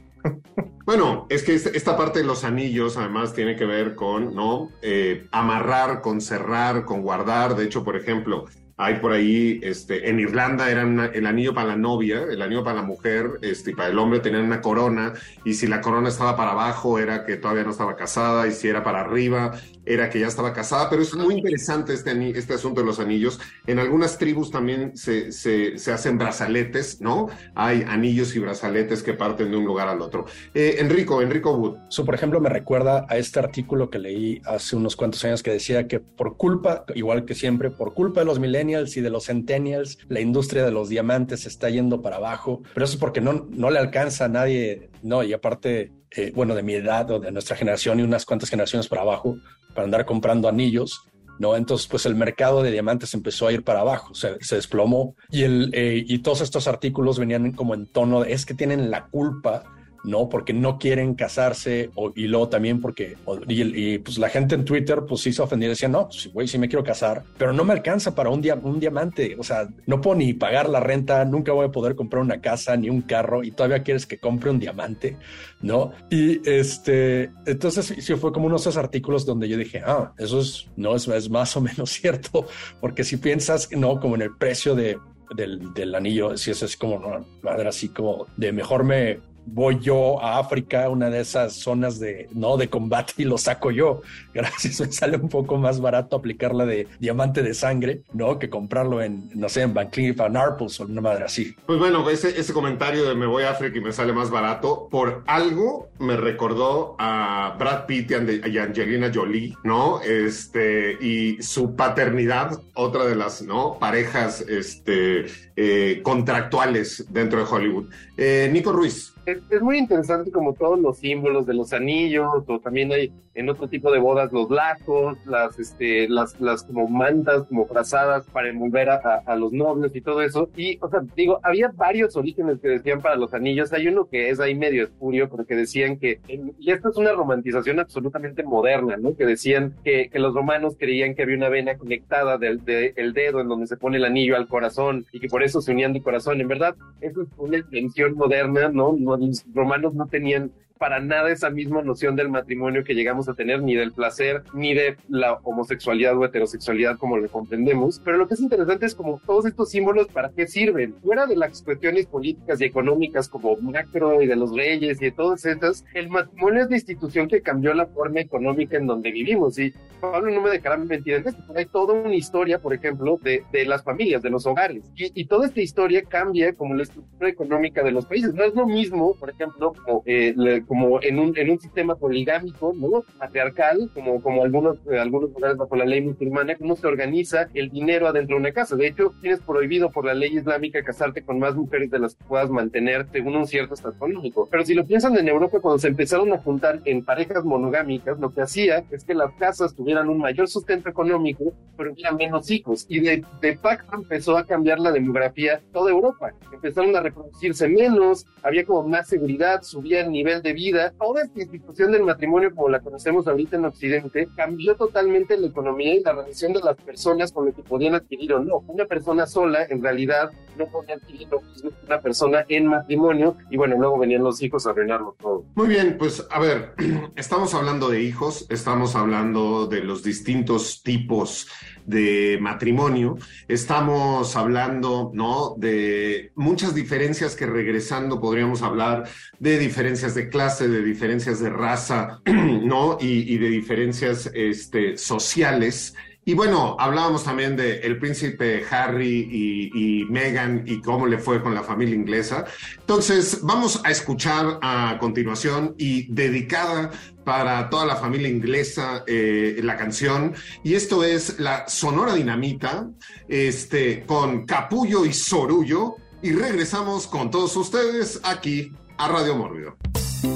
[0.84, 4.70] Bueno, es que esta parte de los anillos además tiene que ver con, ¿no?
[4.82, 7.56] Eh, amarrar, con cerrar, con guardar.
[7.56, 8.44] De hecho, por ejemplo,
[8.78, 12.76] hay por ahí, este, en Irlanda era el anillo para la novia, el anillo para
[12.76, 16.52] la mujer, este, para el hombre tenían una corona, y si la corona estaba para
[16.52, 19.52] abajo era que todavía no estaba casada, y si era para arriba
[19.86, 23.40] era que ya estaba casada, pero es muy interesante este, este asunto de los anillos.
[23.66, 27.28] En algunas tribus también se, se, hacen brazaletes, ¿no?
[27.54, 30.26] Hay anillos y brazaletes que parten de un lugar al otro.
[30.52, 31.76] Eh, Enrico, Enrico Wood.
[31.88, 35.52] Eso, por ejemplo, me recuerda a este artículo que leí hace unos cuantos años que
[35.52, 39.26] decía que por culpa, igual que siempre, por culpa de los millennials y de los
[39.26, 43.46] centennials, la industria de los diamantes está yendo para abajo, pero eso es porque no,
[43.50, 47.32] no le alcanza a nadie, no, y aparte, eh, bueno, de mi edad o de
[47.32, 49.36] nuestra generación y unas cuantas generaciones para abajo,
[49.74, 51.04] para andar comprando anillos,
[51.38, 51.54] ¿no?
[51.54, 55.70] Entonces, pues el mercado de diamantes empezó a ir para abajo, se, desplomó y, el,
[55.74, 59.75] eh, y todos estos artículos venían como en tono de, es que tienen la culpa
[60.06, 60.28] ¿no?
[60.28, 63.16] Porque no quieren casarse o, y luego también porque,
[63.48, 66.48] y, pues la gente en Twitter pues sí se ofendía y decía, no, pues güey,
[66.48, 70.16] sí me quiero casar, pero no me alcanza para un, diamante, o sea, no puedo
[70.16, 73.50] ni pagar la renta, nunca voy a poder comprar una casa ni un carro y
[73.50, 75.16] todavía quieres que compre un diamante,
[75.60, 75.92] ¿no?
[76.10, 80.40] Y este, entonces sí fue como uno de esos artículos donde yo dije, ah, eso
[80.40, 82.46] es, no, es, es más o menos cierto,
[82.80, 84.98] porque si piensas, no, como en el precio de,
[85.34, 90.22] del, anillo, si eso es como, no, madre, así como de mejor me voy yo
[90.22, 94.02] a África, una de esas zonas de, no, de combate y lo saco yo.
[94.34, 98.38] Gracias, me sale un poco más barato aplicarla de diamante de sangre, ¿no?
[98.38, 101.54] Que comprarlo en, no sé, en Van Cleef, Arpels o una madre así.
[101.66, 104.88] Pues bueno, ese, ese comentario de me voy a África y me sale más barato,
[104.90, 110.00] por algo me recordó a Brad Pitt y Angelina Jolie, ¿no?
[110.02, 113.78] Este, y su paternidad, otra de las, ¿no?
[113.78, 115.26] Parejas, este,
[115.56, 117.90] eh, contractuales dentro de Hollywood.
[118.16, 122.92] Eh, Nico Ruiz es, muy interesante como todos los símbolos de los anillos, o también
[122.92, 127.66] hay en otro tipo de bodas los lazos, las, este, las, las como mantas, como
[127.66, 130.48] frazadas para envolver a, a, los nobles y todo eso.
[130.56, 133.72] Y, o sea, digo, había varios orígenes que decían para los anillos.
[133.72, 137.80] Hay uno que es ahí medio espurio, porque decían que, y esto es una romantización
[137.80, 139.16] absolutamente moderna, ¿no?
[139.16, 143.12] Que decían que, que los romanos creían que había una vena conectada del de, el
[143.12, 145.92] dedo en donde se pone el anillo al corazón y que por eso se unían
[145.92, 146.40] de corazón.
[146.40, 148.96] En verdad, eso es una invención moderna, ¿no?
[148.98, 153.62] los romanos no tenían para nada esa misma noción del matrimonio que llegamos a tener,
[153.62, 158.00] ni del placer, ni de la homosexualidad o heterosexualidad como lo comprendemos.
[158.04, 160.94] Pero lo que es interesante es como todos estos símbolos, ¿para qué sirven?
[161.02, 165.12] Fuera de las cuestiones políticas y económicas como macro y de los reyes y de
[165.12, 169.58] todas estas, el matrimonio es la institución que cambió la forma económica en donde vivimos.
[169.58, 173.18] Y Pablo no me dejará mentir en esto, pero hay toda una historia, por ejemplo,
[173.22, 174.84] de, de las familias, de los hogares.
[174.94, 178.34] Y, y, toda esta historia cambia como la estructura económica de los países.
[178.34, 180.34] No es lo mismo, por ejemplo, como eh,
[180.66, 183.04] como en un, en un sistema poligámico, ¿no?
[183.18, 187.70] Patriarcal, como, como algunos, eh, algunos lugares bajo la ley musulmana, cómo se organiza el
[187.70, 188.76] dinero adentro de una casa.
[188.76, 192.24] De hecho, tienes prohibido por la ley islámica casarte con más mujeres de las que
[192.24, 194.48] puedas mantener según un cierto estado económico.
[194.50, 198.32] Pero si lo piensan en Europa, cuando se empezaron a juntar en parejas monogámicas, lo
[198.32, 202.86] que hacía es que las casas tuvieran un mayor sustento económico, pero hubiera menos hijos.
[202.88, 203.58] Y de, de
[203.92, 206.32] empezó a cambiar la demografía toda Europa.
[206.52, 210.92] Empezaron a reproducirse menos, había como más seguridad, subía el nivel de vida.
[210.98, 215.94] Toda esta institución del matrimonio, como la conocemos ahorita en Occidente, cambió totalmente la economía
[215.94, 218.58] y la relación de las personas con lo que podían adquirir o no.
[218.66, 223.36] Una persona sola, en realidad, no podía adquirir lo mismo que una persona en matrimonio.
[223.50, 225.44] Y bueno, luego venían los hijos a arruinarlo todo.
[225.54, 226.74] Muy bien, pues a ver,
[227.16, 231.48] estamos hablando de hijos, estamos hablando de los distintos tipos
[231.86, 233.16] de matrimonio.
[233.48, 235.54] Estamos hablando, ¿no?
[235.56, 242.20] De muchas diferencias que regresando podríamos hablar de diferencias de clase, de diferencias de raza,
[242.26, 242.98] ¿no?
[243.00, 245.94] Y, de diferencias este, sociales.
[246.28, 251.40] Y bueno, hablábamos también de el príncipe Harry y, y, Meghan y cómo le fue
[251.40, 252.44] con la familia inglesa.
[252.80, 256.90] Entonces, vamos a escuchar a continuación y dedicada
[257.24, 260.34] para toda la familia inglesa eh, la canción.
[260.64, 262.90] Y esto es la Sonora Dinamita,
[263.28, 265.94] este, con Capullo y Sorullo.
[266.22, 269.76] Y regresamos con todos ustedes aquí a Radio Mórbido.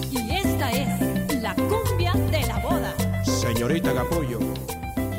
[0.08, 2.94] Y esta es la cumbia de la boda.
[3.24, 4.49] Señorita Capullo.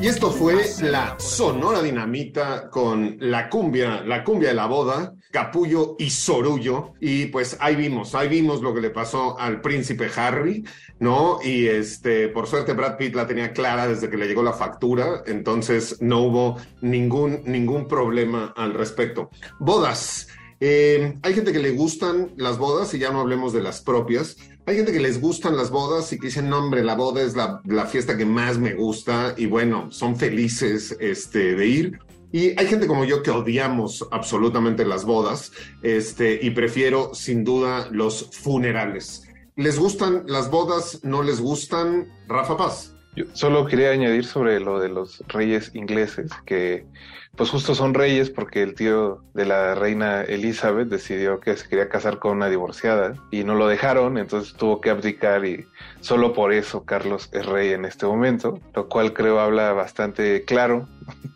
[0.02, 5.96] Y esto fue la Sonora Dinamita con la cumbia, la cumbia de la boda, Capullo
[6.00, 6.94] y Sorullo.
[7.00, 10.66] Y pues ahí vimos, ahí vimos lo que le pasó al príncipe Harry,
[10.98, 11.38] ¿no?
[11.44, 15.22] Y este, por suerte Brad Pitt la tenía clara desde que le llegó la factura,
[15.28, 19.30] entonces no hubo ningún, ningún problema al respecto.
[19.60, 20.30] Bodas.
[20.64, 24.38] Eh, hay gente que le gustan las bodas y ya no hablemos de las propias.
[24.66, 27.36] Hay gente que les gustan las bodas y que dicen, no, hombre, la boda es
[27.36, 32.00] la, la fiesta que más me gusta y bueno, son felices este, de ir.
[32.32, 37.90] Y hay gente como yo que odiamos absolutamente las bodas este, y prefiero sin duda
[37.92, 39.24] los funerales.
[39.56, 41.04] ¿Les gustan las bodas?
[41.04, 42.08] ¿No les gustan?
[42.28, 42.91] Rafa Paz.
[43.16, 46.86] Yo solo quería añadir sobre lo de los reyes ingleses, que
[47.36, 51.90] pues justo son reyes porque el tío de la reina Elizabeth decidió que se quería
[51.90, 55.66] casar con una divorciada y no lo dejaron, entonces tuvo que abdicar y
[56.02, 60.88] solo por eso Carlos es rey en este momento, lo cual creo habla bastante claro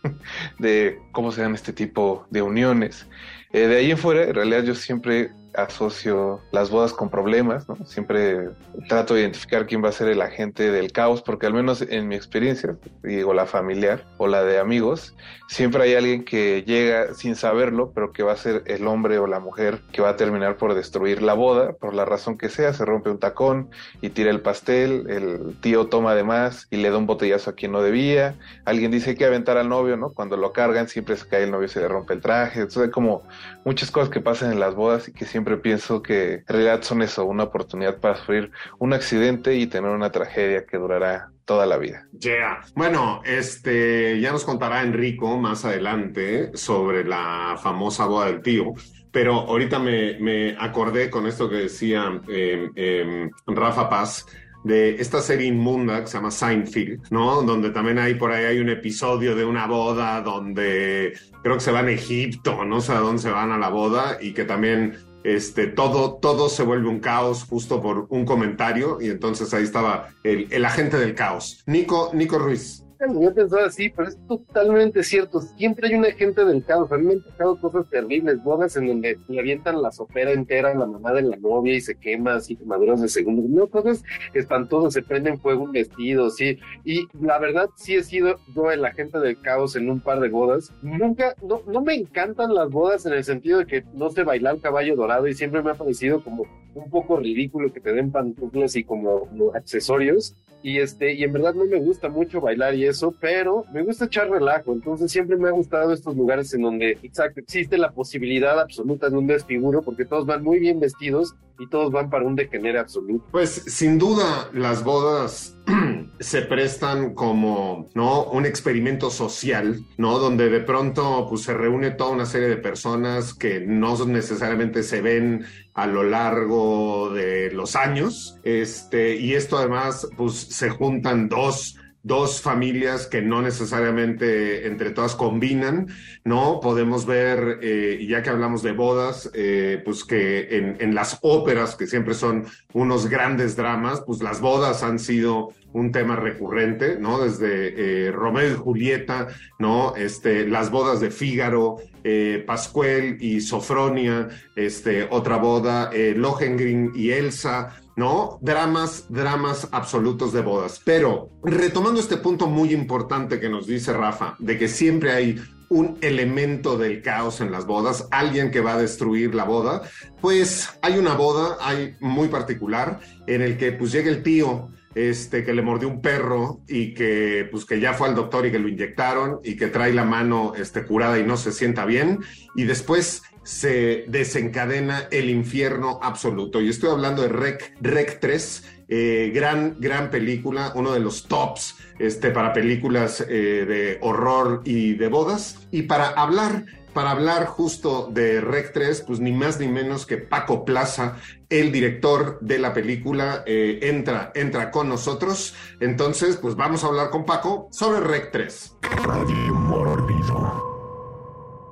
[0.60, 3.08] de cómo se dan este tipo de uniones.
[3.54, 7.78] Eh, de ahí en fuera, en realidad yo siempre asocio las bodas con problemas, ¿no?
[7.86, 8.50] Siempre
[8.88, 12.08] trato de identificar quién va a ser el agente del caos, porque al menos en
[12.08, 15.16] mi experiencia, digo la familiar o la de amigos,
[15.48, 19.28] siempre hay alguien que llega sin saberlo, pero que va a ser el hombre o
[19.28, 22.74] la mujer que va a terminar por destruir la boda, por la razón que sea,
[22.74, 23.70] se rompe un tacón
[24.02, 27.54] y tira el pastel, el tío toma de más y le da un botellazo a
[27.54, 30.12] quien no debía, alguien dice que aventar al novio, ¿no?
[30.12, 32.92] Cuando lo cargan siempre se cae el novio y se le rompe el traje, entonces
[32.92, 33.22] como
[33.64, 37.02] muchas cosas que pasan en las bodas y que siempre pienso que en realidad son
[37.02, 41.78] eso, una oportunidad para sufrir un accidente y tener una tragedia que durará toda la
[41.78, 42.08] vida.
[42.20, 42.62] Yeah.
[42.76, 48.74] Bueno, este ya nos contará Enrico más adelante sobre la famosa boda del tío.
[49.12, 54.26] Pero ahorita me, me acordé con esto que decía eh, eh, Rafa Paz,
[54.66, 57.44] de esta serie inmunda que se llama Seinfeld, ¿no?
[57.44, 61.72] Donde también hay por ahí hay un episodio de una boda donde creo que se
[61.72, 64.98] van a Egipto, no sé a dónde se van a la boda y que también
[65.26, 70.10] este, todo, todo se vuelve un caos justo por un comentario y entonces ahí estaba
[70.24, 71.64] el, el agente del caos.
[71.66, 72.85] Nico, Nico Ruiz.
[73.00, 75.42] Yo pensaba así, pero es totalmente cierto.
[75.42, 76.92] Siempre hay un agente del caos.
[76.92, 80.72] A mí me han tocado cosas terribles, bodas en donde le avientan la sopera entera
[80.72, 83.44] a la mamá de la novia y se quema así quemaduras de segundo.
[83.48, 84.04] No, cosas
[84.34, 86.58] espantosas, se prende en fuego un vestido, sí.
[86.84, 90.30] Y la verdad, sí he sido yo el agente del caos en un par de
[90.30, 90.72] bodas.
[90.82, 94.60] Nunca, no, no me encantan las bodas en el sentido de que no sé bailar
[94.60, 98.76] caballo dorado y siempre me ha parecido como un poco ridículo que te den pantuflas
[98.76, 103.14] y como, accesorios y este y en verdad no me gusta mucho bailar y eso,
[103.20, 107.40] pero me gusta echar relajo, entonces siempre me ha gustado estos lugares en donde exacto
[107.40, 111.92] existe la posibilidad absoluta de un desfiguro porque todos van muy bien vestidos y todos
[111.92, 113.26] van para un degenere absoluto.
[113.32, 115.58] Pues sin duda las bodas
[116.20, 120.20] se prestan como no un experimento social, ¿no?
[120.20, 125.02] Donde de pronto pues se reúne toda una serie de personas que no necesariamente se
[125.02, 131.78] ven a lo largo de los años, este y esto además pues se juntan dos
[132.06, 135.88] dos familias que no necesariamente entre todas combinan,
[136.24, 136.60] ¿no?
[136.60, 141.88] Podemos ver, eh, ya que hablamos de bodas, eh, pues que en, las óperas, que
[141.88, 147.24] siempre son unos grandes dramas, pues las bodas han sido un tema recurrente, ¿no?
[147.24, 149.96] Desde eh, Romeo y Julieta, ¿no?
[149.96, 157.82] Este, las bodas de Fígaro, eh, Pascuel y Sofronia, este, otra boda, Lohengrin y Elsa,
[157.96, 158.40] ¿no?
[158.42, 160.82] Dramas, dramas absolutos de bodas.
[160.84, 165.98] Pero retomando este punto muy importante que nos dice Rafa, de que siempre hay un
[166.02, 169.82] elemento del caos en las bodas, alguien que va a destruir la boda,
[170.22, 175.44] pues hay una boda, hay muy particular, en el que pues llega el tío, este,
[175.44, 178.60] que le mordió un perro y que, pues, que ya fue al doctor y que
[178.60, 182.22] lo inyectaron y que trae la mano este, curada y no se sienta bien.
[182.56, 186.62] Y después se desencadena el infierno absoluto.
[186.62, 191.76] Y estoy hablando de Rec, Rec 3, eh, gran, gran película, uno de los tops
[192.00, 195.68] este, para películas eh, de horror y de bodas.
[195.72, 200.18] Y para hablar para hablar justo de Rec 3, pues ni más ni menos que
[200.18, 201.18] Paco Plaza,
[201.50, 205.54] el director de la película, eh, entra, entra con nosotros.
[205.82, 208.78] Entonces, pues vamos a hablar con Paco sobre Rec 3.
[209.04, 210.65] Radio Mórbido.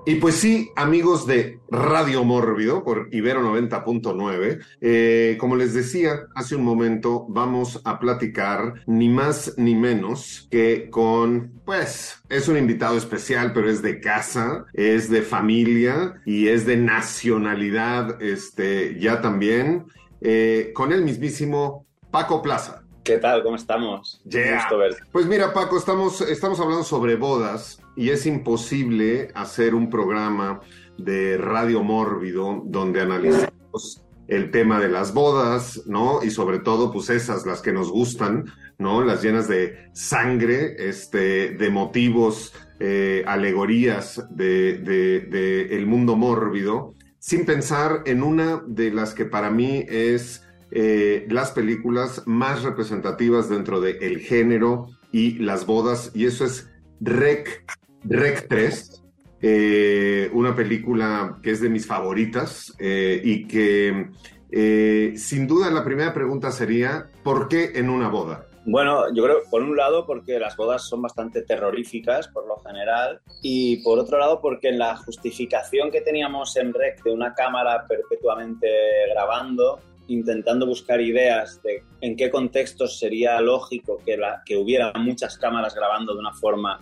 [0.06, 6.58] Y pues sí, amigos de Radio Mórbido por Ibero 90.9, eh, como les decía hace
[6.58, 12.98] un momento, vamos a platicar ni más ni menos que con, pues, es un invitado
[12.98, 19.86] especial, pero es de casa, es de familia y es de nacionalidad, este, ya también,
[20.20, 22.84] eh, con el mismísimo Paco Plaza.
[23.06, 23.42] ¿Qué tal?
[23.42, 24.22] ¿Cómo estamos?
[24.26, 24.56] Yeah.
[24.56, 25.02] Gusto verte.
[25.14, 30.62] Pues mira, Paco, estamos, estamos hablando sobre bodas y es imposible hacer un programa
[30.98, 36.24] de radio mórbido donde analicemos el tema de las bodas, ¿no?
[36.24, 38.46] Y sobre todo, pues esas, las que nos gustan,
[38.78, 39.04] ¿no?
[39.04, 47.46] Las llenas de sangre, este, de motivos, eh, alegorías de, de, el mundo mórbido, sin
[47.46, 53.80] pensar en una de las que para mí es eh, las películas más representativas dentro
[53.82, 57.66] del el género y las bodas, y eso es Rec,
[58.06, 59.04] Rec 3,
[59.42, 64.10] eh, una película que es de mis favoritas eh, y que
[64.52, 68.46] eh, sin duda la primera pregunta sería, ¿por qué en una boda?
[68.66, 73.20] Bueno, yo creo, por un lado, porque las bodas son bastante terroríficas por lo general,
[73.42, 77.86] y por otro lado, porque en la justificación que teníamos en REC de una cámara
[77.88, 78.70] perpetuamente
[79.12, 86.14] grabando, intentando buscar ideas de en qué contextos sería lógico que, hubiera muchas cámaras grabando
[86.14, 86.80] de una forma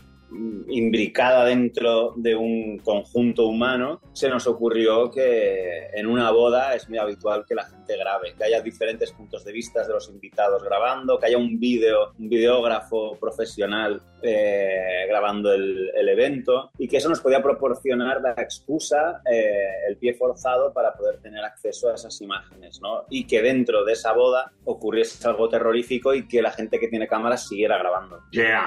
[0.68, 6.98] imbricada dentro de un conjunto humano, se nos ocurrió que en una boda es muy
[6.98, 11.20] habitual que la gente grabe, que haya diferentes puntos de vista de los invitados grabando,
[11.20, 17.22] que haya un vídeo, un videógrafo profesional eh, grabando el, evento y que eso nos
[17.22, 22.82] podía proporcionar la excusa, eh, el pie forzado para poder tener acceso a esas imágenes.
[23.10, 27.08] Y que dentro de esa boda ocurriese algo terrorífico y que la gente que tiene
[27.08, 28.20] cámaras siguiera grabando.
[28.32, 28.66] Yeah.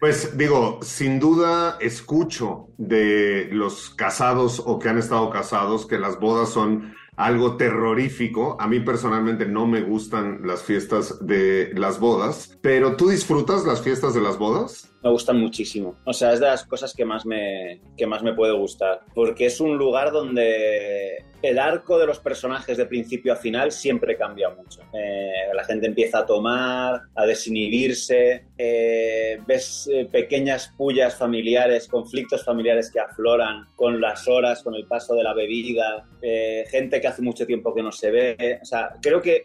[0.00, 6.18] Pues digo, sin duda escucho de los casados o que han estado casados que las
[6.18, 8.56] bodas son algo terrorífico.
[8.58, 13.82] A mí personalmente no me gustan las fiestas de las bodas, pero ¿tú disfrutas las
[13.82, 14.89] fiestas de las bodas?
[15.02, 15.96] Me gustan muchísimo.
[16.04, 19.00] O sea, es de las cosas que más me, que más me puede gustar.
[19.14, 24.16] Porque es un lugar donde el arco de los personajes de principio a final siempre
[24.16, 24.82] cambia mucho.
[24.92, 32.44] Eh, la gente empieza a tomar, a desinhibirse, eh, ves eh, pequeñas pullas familiares, conflictos
[32.44, 36.06] familiares que afloran con las horas, con el paso de la bebida,
[36.70, 38.58] gente que hace mucho tiempo que no se ve.
[38.60, 39.44] O sea, creo que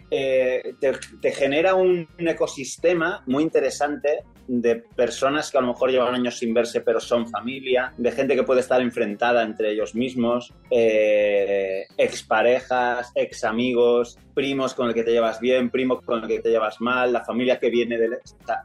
[0.80, 6.54] te, genera un ecosistema muy interesante de personas que a lo mejor llevan años sin
[6.54, 13.12] verse pero son familia, de gente que puede estar enfrentada entre ellos mismos, eh, exparejas,
[13.16, 16.82] ex amigos, primos con el que te llevas bien, primos con el que te llevas
[16.82, 18.18] mal, la familia que viene del...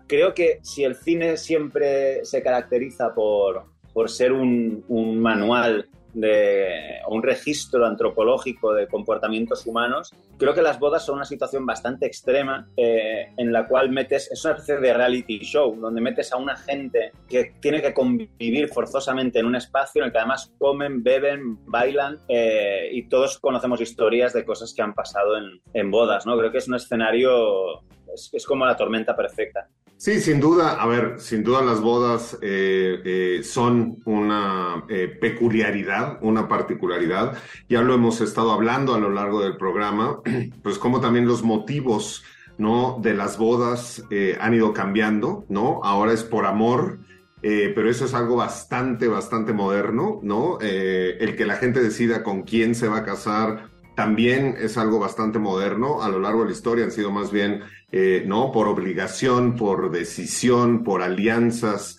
[0.07, 7.01] Creo que si el cine siempre se caracteriza por, por ser un, un manual de
[7.09, 12.69] un registro antropológico de comportamientos humanos, creo que las bodas son una situación bastante extrema
[12.77, 16.57] eh, en la cual metes, es una especie de reality show, donde metes a una
[16.57, 21.65] gente que tiene que convivir forzosamente en un espacio en el que además comen, beben,
[21.67, 26.37] bailan eh, y todos conocemos historias de cosas que han pasado en, en bodas, ¿no?
[26.39, 27.81] Creo que es un escenario,
[28.15, 29.69] es, es como la tormenta perfecta.
[30.01, 36.19] Sí, sin duda, a ver, sin duda las bodas eh, eh, son una eh, peculiaridad,
[36.23, 37.37] una particularidad.
[37.69, 40.23] Ya lo hemos estado hablando a lo largo del programa,
[40.63, 42.25] pues como también los motivos
[42.57, 42.99] ¿no?
[43.03, 44.03] De las bodas
[44.39, 45.81] han ido cambiando, ¿no?
[45.83, 46.99] Ahora es por amor,
[47.41, 50.59] pero eso es algo bastante, bastante moderno, ¿no?
[50.61, 53.71] El que la gente decida con quién se va a casar
[54.01, 56.03] también es algo bastante moderno.
[56.03, 57.63] A lo largo de la historia han sido más bien,
[57.93, 58.53] ¿no?
[58.53, 61.99] Por obligación, por decisión, por alianzas,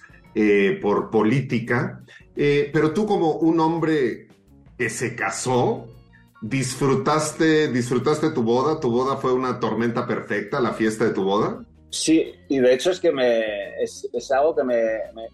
[0.81, 2.03] por política.
[2.35, 4.27] pero tú como un hombre
[4.77, 5.91] que se casó,
[6.41, 8.79] ¿Disfrutaste, disfrutaste tu boda?
[8.79, 11.63] ¿Tu boda fue una tormenta perfecta, la fiesta de tu boda?
[11.91, 14.81] Sí, y de hecho es que me, es algo que me,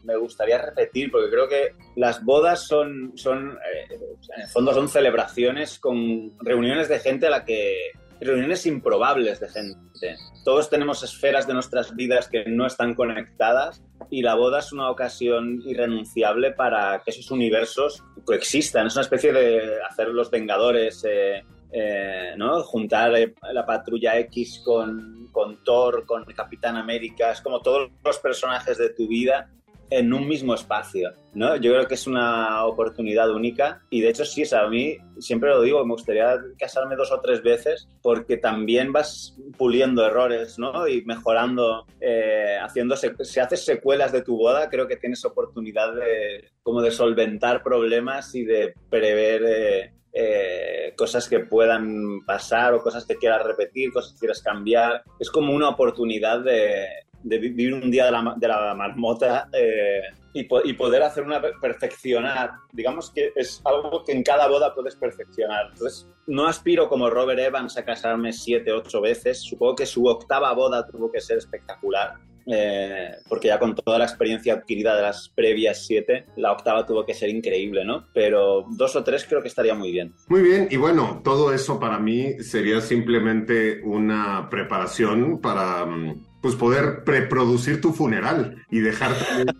[0.03, 3.99] me, gustaría repetir, porque creo que las bodas son, son eh,
[4.35, 7.91] en el fondo son celebraciones con reuniones de gente a la que,
[8.25, 10.15] reuniones improbables de gente.
[10.43, 14.89] Todos tenemos esferas de nuestras vidas que no están conectadas y la boda es una
[14.89, 18.87] ocasión irrenunciable para que esos universos coexistan.
[18.87, 22.61] Es una especie de hacer los Vengadores, eh, eh, ¿no?
[22.63, 28.19] Juntar eh, la patrulla X con, con Thor, con Capitán América, es como todos los
[28.19, 29.49] personajes de tu vida
[29.89, 31.55] en un mismo espacio, ¿no?
[31.55, 35.49] Yo creo que es una oportunidad única y de hecho sí, o a mí siempre
[35.49, 40.87] lo digo, me gustaría casarme dos o tres veces porque también vas puliendo errores, ¿no?
[40.87, 46.49] Y mejorando, eh, haciendo, si haces secuelas de tu boda, creo que tienes oportunidad de,
[46.63, 49.43] como de solventar problemas y de prever...
[49.45, 55.03] Eh, eh, cosas que puedan pasar o cosas que quieras repetir, cosas que quieras cambiar.
[55.19, 56.87] Es como una oportunidad de,
[57.23, 60.01] de vivir un día de la, de la marmota eh,
[60.33, 62.51] y, poder hacer una perfeccionar.
[62.71, 65.67] Digamos que es algo que en cada boda puedes perfeccionar.
[65.71, 69.41] Entonces, no aspiro como Robert Evans a casarme siete, ocho veces.
[69.41, 72.13] Supongo que su octava boda tuvo que ser espectacular.
[72.49, 77.05] Eh, porque ya con toda la experiencia adquirida de las previas siete, la octava tuvo
[77.05, 78.07] que ser increíble, ¿no?
[78.13, 80.13] Pero dos o tres creo que estaría muy bien.
[80.29, 86.55] Muy bien, y bueno, todo eso para mí sería simplemente una preparación para mm, pues
[86.55, 89.11] poder preproducir tu funeral y dejar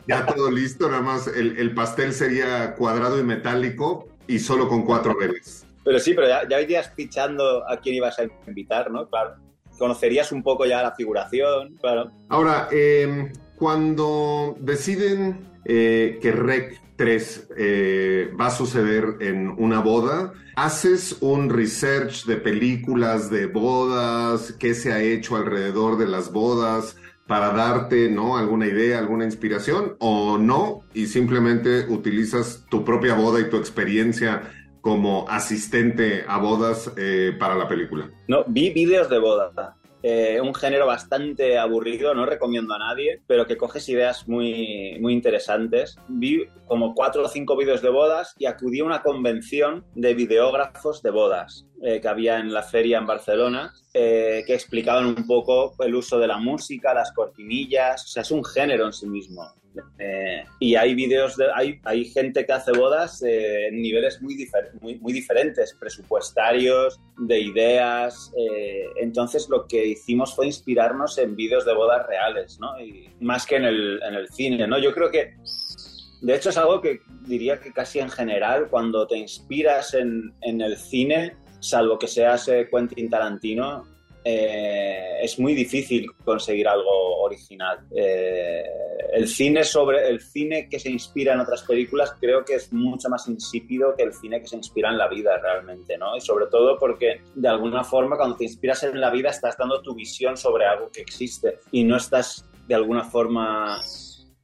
[0.08, 4.86] ya todo listo, nada más el, el, pastel sería cuadrado y metálico y solo con
[4.86, 5.66] cuatro velas.
[5.84, 9.06] Pero sí, pero ya, ya irías fichando a quién ibas a invitar, ¿no?
[9.10, 9.36] Claro.
[9.78, 12.10] Conocerías un poco ya la figuración, claro.
[12.30, 20.34] Ahora, eh, cuando deciden eh, que Rec 3 eh, va a suceder en una boda,
[20.56, 24.54] ¿haces un research de películas de bodas?
[24.60, 26.98] ¿Qué se ha hecho alrededor de las bodas?
[27.28, 28.38] para darte ¿no?
[28.38, 34.44] alguna idea, alguna inspiración o no, y simplemente utilizas tu propia boda y tu experiencia
[34.82, 38.10] como asistente a bodas eh, para la película.
[38.30, 39.76] No, vi vídeos de boda.
[40.10, 45.12] Eh, un género bastante aburrido, no recomiendo a nadie, pero que coges ideas muy, muy
[45.12, 45.98] interesantes.
[46.08, 51.04] Vi como cuatro o cinco vídeos de bodas y acudí a una convención de videógrafos
[51.04, 55.76] de bodas eh, que había en la feria en Barcelona, eh, que explicaban un poco
[55.80, 59.44] el uso de la música, las cortinillas, o sea, es un género en sí mismo.
[60.00, 64.36] Eh, y hay vídeos, de, hay, hay gente que hace bodas eh, en niveles muy,
[64.82, 68.32] muy, muy, diferentes, presupuestarios, de ideas.
[68.38, 72.80] Eh, entonces lo que hicimos fue inspirarnos en vídeos de bodas reales, ¿no?
[72.80, 74.80] Y más que en el, en el cine, ¿no?
[74.80, 75.36] Yo creo que,
[76.22, 80.62] de hecho, es algo que diría que casi en general, cuando te inspiras en, en
[80.62, 87.80] el cine, salvo que seas Quentin Tarantino, eh, es muy difícil conseguir algo original.
[87.96, 88.64] Eh,
[89.14, 93.10] el cine sobre el cine que se inspira en otras películas creo que es mucho
[93.10, 96.16] más insípido que el cine que se inspira en la vida realmente, ¿no?
[96.16, 99.82] Y sobre todo porque de alguna forma cuando te inspiras en la vida estás dando
[99.82, 103.82] tu visión sobre algo que existe y no estás de alguna forma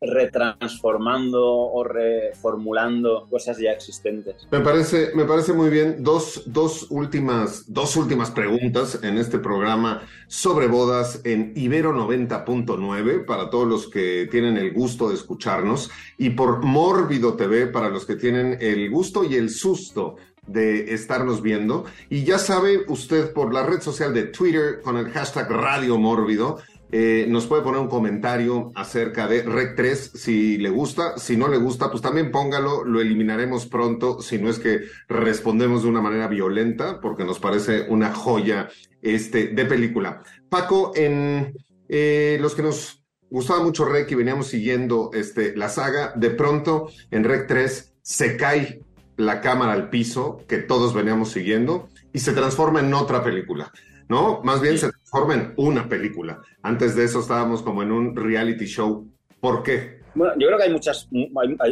[0.04, 4.47] retransformando o reformulando cosas ya existentes.
[4.51, 6.04] Me parece, me parece muy bien.
[6.04, 13.49] Dos, dos, últimas, dos últimas preguntas en este programa sobre bodas en Ibero 90.9 para
[13.49, 18.16] todos los que tienen el gusto de escucharnos y por Mórbido TV para los que
[18.16, 20.16] tienen el gusto y el susto
[20.47, 21.86] de estarnos viendo.
[22.10, 26.60] Y ya sabe usted por la red social de Twitter con el hashtag Radio Mórbido
[26.96, 31.18] eh, nos puede poner un comentario acerca de Rec 3 si le gusta.
[31.18, 35.82] Si no le gusta, pues también póngalo, lo eliminaremos pronto, si no es que respondemos
[35.82, 38.70] de una manera violenta, porque nos parece una joya
[39.02, 40.22] este, de película.
[40.50, 41.56] Paco, en
[41.89, 46.89] eh, los que nos gustaba mucho Rec y veníamos siguiendo este, la saga, de pronto
[47.10, 48.84] en Rec 3 se cae
[49.18, 53.72] la cámara al piso que todos veníamos siguiendo y se transforma en otra película.
[54.14, 54.41] ¿No?
[54.43, 56.39] Más bien se transforma en una película.
[56.61, 59.07] Antes de eso estábamos como en un reality show.
[59.39, 60.01] ¿Por qué?
[60.14, 61.09] Bueno, yo creo que hay muchas,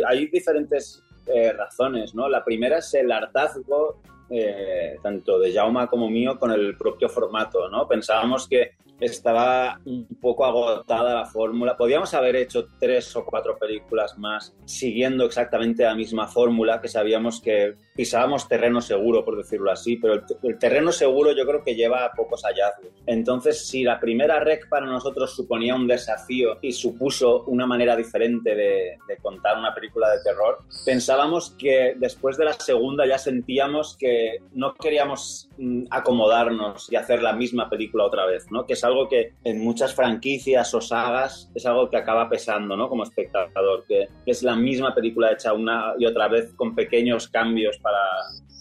[0.07, 2.27] hay, diferentes eh, razones, ¿no?
[2.27, 7.69] La primera es el hartazgo, eh, tanto de Jauma como mío, con el propio formato,
[7.69, 7.87] ¿no?
[7.87, 8.71] Pensábamos que
[9.01, 11.75] estaba un poco agotada la fórmula.
[11.75, 17.41] Podíamos haber hecho tres o cuatro películas más siguiendo exactamente la misma fórmula, que sabíamos
[17.41, 21.75] que pisábamos terreno seguro, por decirlo así, pero el, el terreno seguro yo creo que
[21.75, 22.91] lleva pocos hallazgos.
[23.05, 28.55] Entonces, si la primera rec para nosotros suponía un desafío y supuso una manera diferente
[28.55, 33.97] de, de contar una película de terror, pensábamos que después de la segunda ya sentíamos
[33.97, 38.65] que no queríamos mm, acomodarnos y hacer la misma película otra vez, ¿no?
[38.65, 42.89] Que es algo que en muchas franquicias o sagas es algo que acaba pesando, ¿no?
[42.89, 47.77] Como espectador, que es la misma película hecha una y otra vez con pequeños cambios
[47.79, 47.99] para,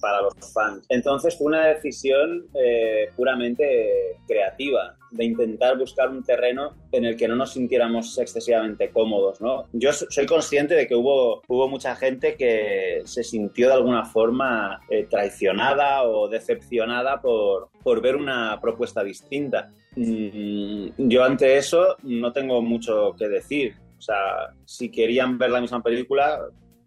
[0.00, 0.84] para los fans.
[0.88, 7.26] Entonces fue una decisión eh, puramente creativa de intentar buscar un terreno en el que
[7.26, 9.66] no nos sintiéramos excesivamente cómodos, ¿no?
[9.72, 14.80] Yo soy consciente de que hubo, hubo mucha gente que se sintió de alguna forma
[14.88, 19.72] eh, traicionada o decepcionada por, por ver una propuesta distinta.
[19.96, 23.74] Mm, yo ante eso no tengo mucho que decir.
[23.98, 26.40] O sea, si querían ver la misma película,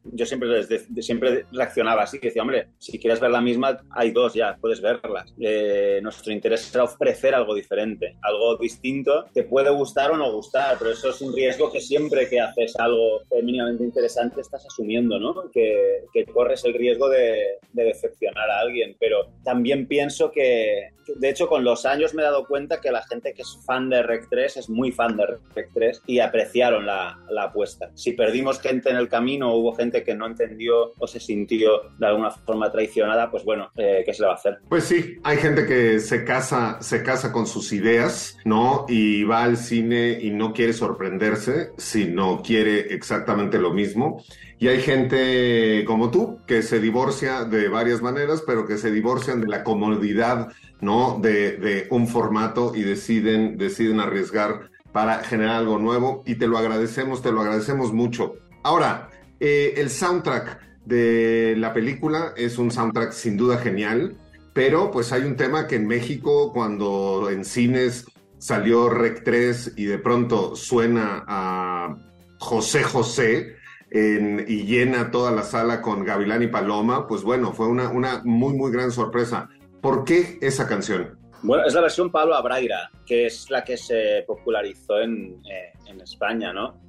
[0.05, 3.77] yo siempre, les de- siempre reaccionaba así, que decía, hombre, si quieres ver la misma,
[3.91, 5.33] hay dos ya, puedes verlas.
[5.39, 10.75] Eh, nuestro interés era ofrecer algo diferente, algo distinto, que puede gustar o no gustar,
[10.77, 15.49] pero eso es un riesgo que siempre que haces algo mínimamente interesante estás asumiendo, ¿no?
[15.53, 21.02] Que, que corres el riesgo de, de decepcionar a alguien, pero también pienso que, que,
[21.15, 23.89] de hecho, con los años me he dado cuenta que la gente que es fan
[23.89, 25.25] de Rec 3 es muy fan de
[25.55, 27.91] Rec 3 y apreciaron la, la apuesta.
[27.95, 32.07] Si perdimos gente en el camino, hubo gente que no entendió o se sintió de
[32.07, 34.59] alguna forma traicionada, pues bueno, eh, ¿qué se le va a hacer?
[34.69, 38.85] Pues sí, hay gente que se casa, se casa con sus ideas, ¿no?
[38.87, 44.23] Y va al cine y no quiere sorprenderse, sino quiere exactamente lo mismo.
[44.59, 49.41] Y hay gente como tú que se divorcia de varias maneras, pero que se divorcian
[49.41, 50.49] de la comodidad,
[50.83, 51.19] ¿no?
[51.21, 56.23] De, un formato y deciden, deciden arriesgar para generar algo nuevo.
[56.25, 58.35] Y te lo agradecemos, te lo agradecemos mucho.
[58.63, 59.09] Ahora,
[59.39, 64.17] eh, el soundtrack de la película es un soundtrack sin duda genial,
[64.53, 68.05] pero pues hay un tema que en México cuando en cines
[68.37, 71.95] salió Rec 3 y de pronto suena a
[72.39, 73.55] José José
[73.89, 78.21] en- y llena toda la sala con Gavilán y Paloma, pues bueno, fue una, una
[78.25, 79.49] muy muy gran sorpresa.
[79.83, 81.19] ¿Por qué esa canción?
[81.41, 85.99] Bueno, es la versión Pablo Abraira, que es la que se popularizó en, eh, en
[85.99, 86.79] España, ¿no?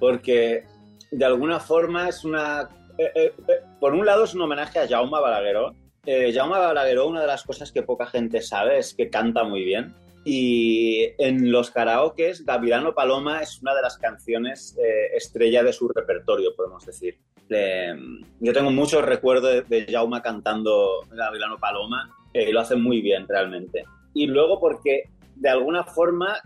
[0.00, 0.64] Porque
[1.12, 2.68] de alguna forma es una...
[2.98, 5.76] eh, eh, eh, por un lado es un homenaje a Jaume Balagueró.
[6.04, 9.62] Eh, Jaume Balagueró, una de las cosas que poca gente sabe es que canta muy
[9.62, 9.94] bien.
[10.24, 15.86] Y en los karaokes, Gavilano Paloma es una de las canciones eh, estrella de su
[15.86, 17.20] repertorio, podemos decir.
[18.40, 23.26] Yo tengo muchos recuerdos de, de Jaume cantando Gavilano Paloma eh, lo hace muy bien
[23.28, 23.84] realmente.
[24.14, 25.04] Y luego porque
[25.36, 26.36] de alguna forma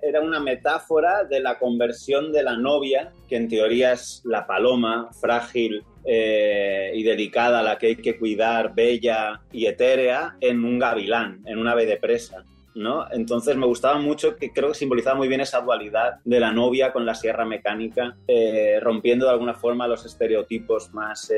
[0.00, 5.10] era una metáfora de la conversión de la novia, que en teoría es la paloma,
[5.20, 11.42] frágil eh, y delicada, la que hay que cuidar, bella y etérea, en un gavilán,
[11.44, 12.42] en un ave de presa.
[12.74, 13.06] ¿no?
[13.10, 16.92] Entonces me gustaba mucho que creo que simbolizaba muy bien esa dualidad de la novia
[16.92, 21.30] con la sierra mecánica, eh, rompiendo de alguna forma los estereotipos más,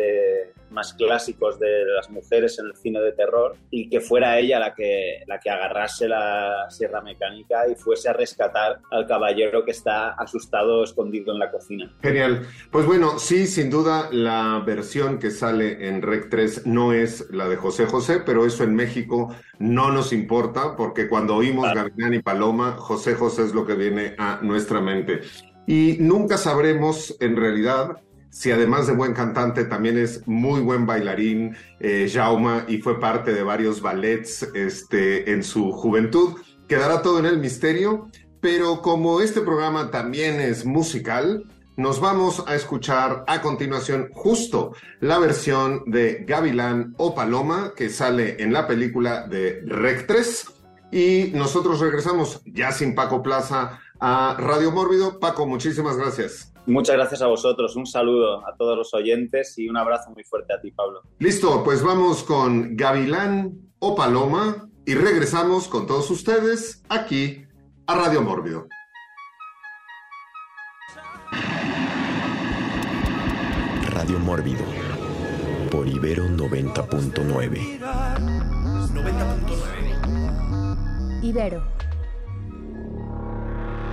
[0.70, 4.74] más clásicos de las mujeres en el cine de terror y que fuera ella la
[4.74, 10.10] que, la que agarrase la sierra mecánica y fuese a rescatar al caballero que está
[10.10, 11.92] asustado escondido en la cocina.
[12.02, 12.46] Genial.
[12.70, 17.48] Pues bueno, sí, sin duda la versión que sale en Rec 3 no es la
[17.48, 22.22] de José José, pero eso en México no nos importa porque cuando oímos Gavilán y
[22.22, 25.20] Paloma, José José es lo que viene a nuestra mente.
[25.66, 27.98] Y nunca sabremos en realidad
[28.30, 33.34] si además de buen cantante también es muy buen bailarín, eh, Jauma, y fue parte
[33.34, 36.36] de varios ballets este, en su juventud.
[36.68, 38.08] Quedará todo en el misterio,
[38.40, 41.44] pero como este programa también es musical,
[41.76, 48.36] nos vamos a escuchar a continuación justo la versión de Gavilán o Paloma que sale
[48.42, 50.46] en la película de Rec 3
[50.92, 55.18] y nosotros regresamos ya sin Paco Plaza a Radio Mórbido.
[55.20, 56.49] Paco, muchísimas gracias.
[56.66, 60.52] Muchas gracias a vosotros, un saludo a todos los oyentes y un abrazo muy fuerte
[60.52, 61.02] a ti, Pablo.
[61.18, 67.44] Listo, pues vamos con Gavilán o Paloma y regresamos con todos ustedes aquí
[67.86, 68.66] a Radio Mórbido.
[73.90, 74.64] Radio Mórbido
[75.70, 77.80] por Ibero 90.9.
[81.22, 81.79] Ibero.